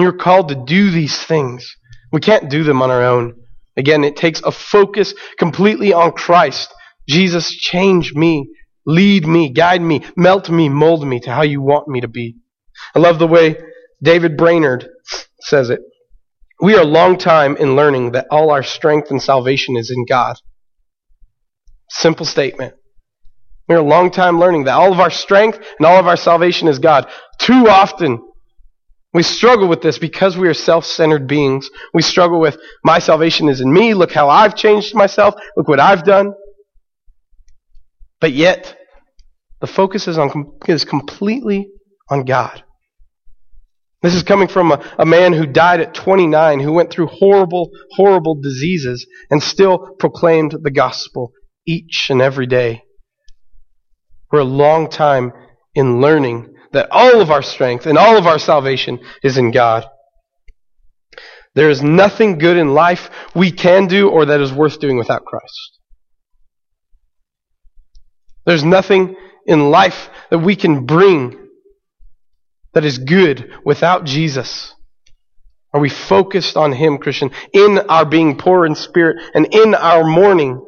You're 0.00 0.18
called 0.18 0.48
to 0.48 0.56
do 0.56 0.90
these 0.90 1.16
things. 1.16 1.76
We 2.10 2.18
can't 2.18 2.50
do 2.50 2.64
them 2.64 2.82
on 2.82 2.90
our 2.90 3.04
own. 3.04 3.36
Again, 3.76 4.02
it 4.02 4.16
takes 4.16 4.42
a 4.42 4.50
focus 4.50 5.14
completely 5.38 5.92
on 5.92 6.10
Christ. 6.10 6.74
Jesus, 7.08 7.52
change 7.52 8.14
me, 8.14 8.50
lead 8.84 9.28
me, 9.28 9.48
guide 9.48 9.80
me, 9.80 10.04
melt 10.16 10.50
me, 10.50 10.68
mold 10.68 11.06
me 11.06 11.20
to 11.20 11.30
how 11.30 11.42
you 11.42 11.62
want 11.62 11.86
me 11.86 12.00
to 12.00 12.08
be. 12.08 12.34
I 12.96 12.98
love 12.98 13.20
the 13.20 13.28
way 13.28 13.54
David 14.02 14.36
Brainerd 14.36 14.88
says 15.38 15.70
it. 15.70 15.82
We 16.60 16.74
are 16.74 16.82
a 16.82 16.96
long 17.00 17.16
time 17.16 17.56
in 17.58 17.76
learning 17.76 18.10
that 18.12 18.26
all 18.28 18.50
our 18.50 18.64
strength 18.64 19.12
and 19.12 19.22
salvation 19.22 19.76
is 19.76 19.92
in 19.92 20.04
God. 20.04 20.34
Simple 21.90 22.26
statement. 22.26 22.74
We're 23.68 23.78
a 23.78 23.82
long 23.82 24.10
time 24.10 24.38
learning 24.38 24.64
that 24.64 24.74
all 24.74 24.92
of 24.92 25.00
our 25.00 25.10
strength 25.10 25.58
and 25.78 25.86
all 25.86 25.98
of 25.98 26.06
our 26.06 26.16
salvation 26.16 26.68
is 26.68 26.78
God. 26.78 27.08
Too 27.38 27.68
often, 27.68 28.20
we 29.14 29.22
struggle 29.22 29.68
with 29.68 29.80
this 29.80 29.98
because 29.98 30.36
we 30.36 30.48
are 30.48 30.54
self 30.54 30.84
centered 30.84 31.26
beings. 31.26 31.70
We 31.94 32.02
struggle 32.02 32.40
with, 32.40 32.58
my 32.82 32.98
salvation 32.98 33.48
is 33.48 33.60
in 33.60 33.72
me. 33.72 33.94
Look 33.94 34.12
how 34.12 34.28
I've 34.28 34.56
changed 34.56 34.94
myself. 34.94 35.34
Look 35.56 35.68
what 35.68 35.80
I've 35.80 36.04
done. 36.04 36.34
But 38.20 38.32
yet, 38.32 38.76
the 39.60 39.66
focus 39.66 40.08
is, 40.08 40.18
on, 40.18 40.58
is 40.66 40.84
completely 40.84 41.68
on 42.10 42.24
God. 42.24 42.62
This 44.02 44.14
is 44.14 44.22
coming 44.22 44.48
from 44.48 44.72
a, 44.72 44.84
a 44.98 45.06
man 45.06 45.32
who 45.32 45.46
died 45.46 45.80
at 45.80 45.94
29, 45.94 46.60
who 46.60 46.72
went 46.72 46.90
through 46.90 47.06
horrible, 47.06 47.70
horrible 47.92 48.34
diseases, 48.34 49.06
and 49.30 49.42
still 49.42 49.94
proclaimed 49.98 50.54
the 50.60 50.70
gospel 50.70 51.32
each 51.66 52.08
and 52.10 52.20
every 52.20 52.46
day. 52.46 52.82
We're 54.34 54.40
a 54.40 54.44
long 54.44 54.90
time 54.90 55.32
in 55.76 56.00
learning 56.00 56.56
that 56.72 56.88
all 56.90 57.20
of 57.20 57.30
our 57.30 57.40
strength 57.40 57.86
and 57.86 57.96
all 57.96 58.16
of 58.16 58.26
our 58.26 58.40
salvation 58.40 58.98
is 59.22 59.38
in 59.38 59.52
God. 59.52 59.86
There 61.54 61.70
is 61.70 61.84
nothing 61.84 62.38
good 62.38 62.56
in 62.56 62.74
life 62.74 63.10
we 63.36 63.52
can 63.52 63.86
do 63.86 64.10
or 64.10 64.24
that 64.24 64.40
is 64.40 64.52
worth 64.52 64.80
doing 64.80 64.96
without 64.98 65.24
Christ. 65.24 65.78
There's 68.44 68.64
nothing 68.64 69.14
in 69.46 69.70
life 69.70 70.10
that 70.32 70.40
we 70.40 70.56
can 70.56 70.84
bring 70.84 71.50
that 72.72 72.84
is 72.84 72.98
good 72.98 73.52
without 73.64 74.04
Jesus? 74.04 74.74
Are 75.72 75.80
we 75.80 75.90
focused 75.90 76.56
on 76.56 76.72
Him, 76.72 76.98
Christian, 76.98 77.30
in 77.52 77.78
our 77.88 78.04
being 78.04 78.36
poor 78.36 78.66
in 78.66 78.74
spirit 78.74 79.18
and 79.32 79.54
in 79.54 79.76
our 79.76 80.02
mourning? 80.02 80.60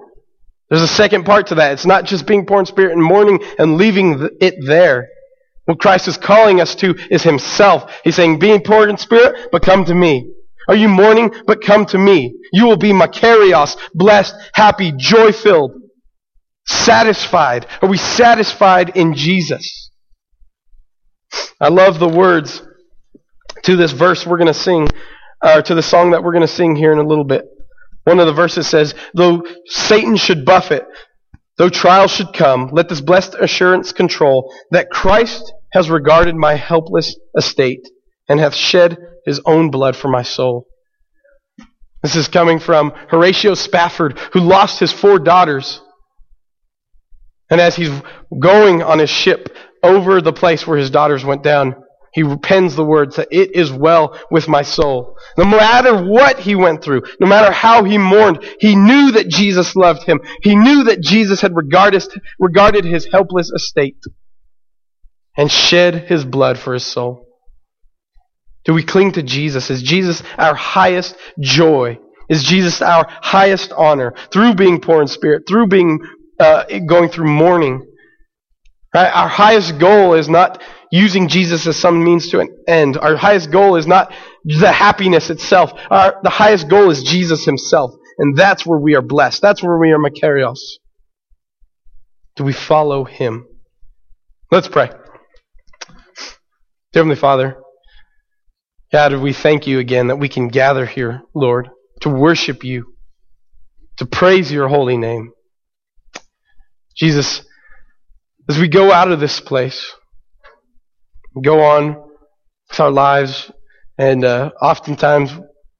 There's 0.68 0.82
a 0.82 0.88
second 0.88 1.24
part 1.24 1.48
to 1.48 1.56
that. 1.56 1.72
It's 1.72 1.86
not 1.86 2.04
just 2.04 2.26
being 2.26 2.44
poor 2.44 2.60
in 2.60 2.66
spirit 2.66 2.92
and 2.92 3.02
mourning 3.02 3.42
and 3.58 3.76
leaving 3.76 4.28
it 4.40 4.54
there. 4.66 5.08
What 5.66 5.80
Christ 5.80 6.08
is 6.08 6.16
calling 6.16 6.60
us 6.60 6.74
to 6.76 6.94
is 7.10 7.22
Himself. 7.22 7.92
He's 8.04 8.16
saying, 8.16 8.38
being 8.38 8.62
poor 8.62 8.88
in 8.88 8.96
spirit, 8.96 9.48
but 9.52 9.62
come 9.62 9.84
to 9.84 9.94
me. 9.94 10.32
Are 10.68 10.76
you 10.76 10.88
mourning? 10.88 11.32
But 11.46 11.62
come 11.62 11.86
to 11.86 11.98
me. 11.98 12.36
You 12.52 12.66
will 12.66 12.76
be 12.76 12.90
makarios, 12.90 13.76
blessed, 13.94 14.34
happy, 14.52 14.92
joy-filled, 14.96 15.72
satisfied. 16.66 17.66
Are 17.82 17.88
we 17.88 17.98
satisfied 17.98 18.96
in 18.96 19.14
Jesus? 19.14 19.90
I 21.60 21.68
love 21.68 21.98
the 21.98 22.08
words 22.08 22.62
to 23.62 23.76
this 23.76 23.92
verse 23.92 24.26
we're 24.26 24.38
going 24.38 24.46
to 24.46 24.54
sing, 24.54 24.88
or 25.44 25.62
to 25.62 25.74
the 25.74 25.82
song 25.82 26.10
that 26.10 26.22
we're 26.22 26.32
going 26.32 26.46
to 26.46 26.48
sing 26.48 26.74
here 26.74 26.92
in 26.92 26.98
a 26.98 27.06
little 27.06 27.24
bit. 27.24 27.44
One 28.06 28.20
of 28.20 28.26
the 28.26 28.32
verses 28.32 28.68
says, 28.68 28.94
Though 29.14 29.42
Satan 29.66 30.14
should 30.14 30.44
buffet, 30.44 30.84
though 31.58 31.68
trials 31.68 32.12
should 32.12 32.32
come, 32.32 32.70
let 32.72 32.88
this 32.88 33.00
blessed 33.00 33.34
assurance 33.34 33.90
control 33.90 34.54
that 34.70 34.90
Christ 34.90 35.52
has 35.72 35.90
regarded 35.90 36.36
my 36.36 36.54
helpless 36.54 37.16
estate 37.36 37.84
and 38.28 38.38
hath 38.38 38.54
shed 38.54 38.96
his 39.24 39.40
own 39.44 39.72
blood 39.72 39.96
for 39.96 40.06
my 40.06 40.22
soul. 40.22 40.68
This 42.04 42.14
is 42.14 42.28
coming 42.28 42.60
from 42.60 42.92
Horatio 43.08 43.54
Spafford, 43.54 44.16
who 44.32 44.38
lost 44.38 44.78
his 44.78 44.92
four 44.92 45.18
daughters. 45.18 45.80
And 47.50 47.60
as 47.60 47.74
he's 47.74 47.90
going 48.38 48.84
on 48.84 49.00
his 49.00 49.10
ship 49.10 49.48
over 49.82 50.20
the 50.20 50.32
place 50.32 50.64
where 50.64 50.78
his 50.78 50.90
daughters 50.90 51.24
went 51.24 51.42
down, 51.42 51.74
he 52.16 52.36
pens 52.38 52.74
the 52.74 52.84
words 52.84 53.16
that 53.16 53.28
it 53.30 53.54
is 53.54 53.70
well 53.70 54.18
with 54.30 54.48
my 54.48 54.62
soul. 54.62 55.18
No 55.36 55.44
matter 55.44 56.02
what 56.02 56.38
he 56.38 56.54
went 56.54 56.82
through, 56.82 57.02
no 57.20 57.26
matter 57.26 57.52
how 57.52 57.84
he 57.84 57.98
mourned, 57.98 58.42
he 58.58 58.74
knew 58.74 59.12
that 59.12 59.28
Jesus 59.28 59.76
loved 59.76 60.04
him. 60.04 60.20
He 60.40 60.56
knew 60.56 60.84
that 60.84 61.02
Jesus 61.02 61.42
had 61.42 61.54
regarded, 61.54 62.02
regarded 62.38 62.86
his 62.86 63.06
helpless 63.12 63.50
estate 63.50 64.02
and 65.36 65.52
shed 65.52 66.08
his 66.08 66.24
blood 66.24 66.58
for 66.58 66.72
his 66.72 66.86
soul. 66.86 67.26
Do 68.64 68.72
we 68.72 68.82
cling 68.82 69.12
to 69.12 69.22
Jesus? 69.22 69.68
Is 69.68 69.82
Jesus 69.82 70.22
our 70.38 70.54
highest 70.54 71.16
joy? 71.38 71.98
Is 72.30 72.42
Jesus 72.42 72.80
our 72.80 73.04
highest 73.10 73.72
honor 73.72 74.14
through 74.32 74.54
being 74.54 74.80
poor 74.80 75.02
in 75.02 75.08
spirit, 75.08 75.42
through 75.46 75.66
being 75.66 76.00
uh, 76.40 76.64
going 76.86 77.10
through 77.10 77.28
mourning? 77.28 77.85
Right? 78.94 79.10
Our 79.10 79.28
highest 79.28 79.78
goal 79.78 80.14
is 80.14 80.28
not 80.28 80.62
using 80.90 81.28
Jesus 81.28 81.66
as 81.66 81.76
some 81.76 82.02
means 82.02 82.30
to 82.30 82.40
an 82.40 82.48
end. 82.66 82.96
Our 82.96 83.16
highest 83.16 83.50
goal 83.50 83.76
is 83.76 83.86
not 83.86 84.12
the 84.44 84.72
happiness 84.72 85.30
itself. 85.30 85.72
Our, 85.90 86.18
the 86.22 86.30
highest 86.30 86.68
goal 86.68 86.90
is 86.90 87.02
Jesus 87.02 87.44
himself. 87.44 87.92
And 88.18 88.36
that's 88.36 88.64
where 88.64 88.78
we 88.78 88.94
are 88.94 89.02
blessed. 89.02 89.42
That's 89.42 89.62
where 89.62 89.78
we 89.78 89.92
are 89.92 89.98
makarios. 89.98 90.58
Do 92.36 92.44
we 92.44 92.52
follow 92.52 93.04
him? 93.04 93.46
Let's 94.50 94.68
pray. 94.68 94.90
Dear 96.92 97.02
Heavenly 97.02 97.16
Father, 97.16 97.56
God, 98.92 99.14
we 99.14 99.32
thank 99.32 99.66
you 99.66 99.78
again 99.78 100.06
that 100.06 100.16
we 100.16 100.28
can 100.28 100.48
gather 100.48 100.86
here, 100.86 101.22
Lord, 101.34 101.68
to 102.02 102.08
worship 102.08 102.62
you, 102.62 102.94
to 103.98 104.06
praise 104.06 104.52
your 104.52 104.68
holy 104.68 104.96
name. 104.96 105.32
Jesus, 106.96 107.45
as 108.48 108.58
we 108.58 108.68
go 108.68 108.92
out 108.92 109.10
of 109.10 109.20
this 109.20 109.40
place, 109.40 109.94
go 111.42 111.62
on 111.62 111.96
with 112.68 112.80
our 112.80 112.90
lives, 112.90 113.50
and 113.98 114.24
uh, 114.24 114.50
oftentimes 114.60 115.32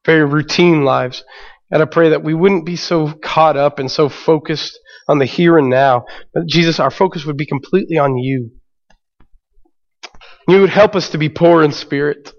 very 0.05 0.25
routine 0.25 0.85
lives. 0.85 1.25
And 1.71 1.83
I 1.83 1.87
pray 1.87 2.11
that 2.11 2.23
we 2.23 2.35
wouldn't 2.35 2.65
be 2.65 2.77
so 2.77 3.13
caught 3.13 3.57
up 3.57 3.79
and 3.79 3.91
so 3.91 4.09
focused 4.09 4.79
on 5.09 5.19
the 5.19 5.25
here 5.25 5.59
and 5.59 5.69
now, 5.69 6.05
but 6.35 6.47
Jesus, 6.47 6.81
our 6.81 6.91
focus 6.91 7.25
would 7.25 7.37
be 7.37 7.47
completely 7.47 7.99
on 7.99 8.17
you. 8.17 8.51
You 10.49 10.61
would 10.61 10.71
help 10.71 10.95
us 10.95 11.11
to 11.11 11.19
be 11.19 11.29
poor 11.29 11.63
in 11.63 11.73
spirit 11.73 12.33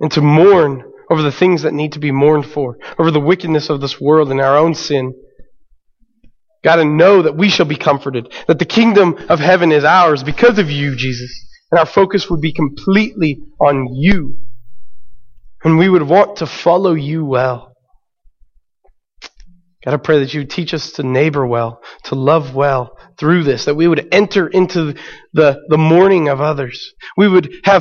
and 0.00 0.10
to 0.12 0.20
mourn 0.20 0.84
over 1.10 1.22
the 1.22 1.32
things 1.32 1.62
that 1.62 1.72
need 1.72 1.92
to 1.92 1.98
be 1.98 2.12
mourned 2.12 2.46
for, 2.46 2.76
over 2.98 3.10
the 3.10 3.20
wickedness 3.20 3.70
of 3.70 3.80
this 3.80 4.00
world 4.00 4.30
and 4.30 4.40
our 4.40 4.56
own 4.56 4.74
sin. 4.74 5.14
God, 6.64 6.80
and 6.80 6.96
know 6.96 7.22
that 7.22 7.36
we 7.36 7.48
shall 7.48 7.66
be 7.66 7.76
comforted, 7.76 8.32
that 8.46 8.58
the 8.58 8.64
kingdom 8.64 9.16
of 9.28 9.38
heaven 9.38 9.72
is 9.72 9.84
ours 9.84 10.22
because 10.22 10.58
of 10.58 10.70
you, 10.70 10.96
Jesus. 10.96 11.30
And 11.70 11.78
our 11.78 11.86
focus 11.86 12.28
would 12.30 12.40
be 12.40 12.52
completely 12.52 13.40
on 13.60 13.94
you. 13.94 14.38
And 15.64 15.78
we 15.78 15.88
would 15.88 16.02
want 16.02 16.38
to 16.38 16.46
follow 16.46 16.94
you 16.94 17.24
well. 17.24 17.68
I 19.86 19.96
pray 19.96 20.18
that 20.18 20.34
you 20.34 20.40
would 20.40 20.50
teach 20.50 20.74
us 20.74 20.92
to 20.92 21.02
neighbor 21.02 21.46
well, 21.46 21.80
to 22.04 22.14
love 22.14 22.54
well 22.54 22.98
through 23.18 23.44
this, 23.44 23.64
that 23.64 23.74
we 23.76 23.88
would 23.88 24.08
enter 24.12 24.46
into 24.46 24.94
the, 25.32 25.62
the 25.68 25.78
mourning 25.78 26.28
of 26.28 26.40
others. 26.40 26.92
We 27.16 27.28
would 27.28 27.52
have 27.64 27.76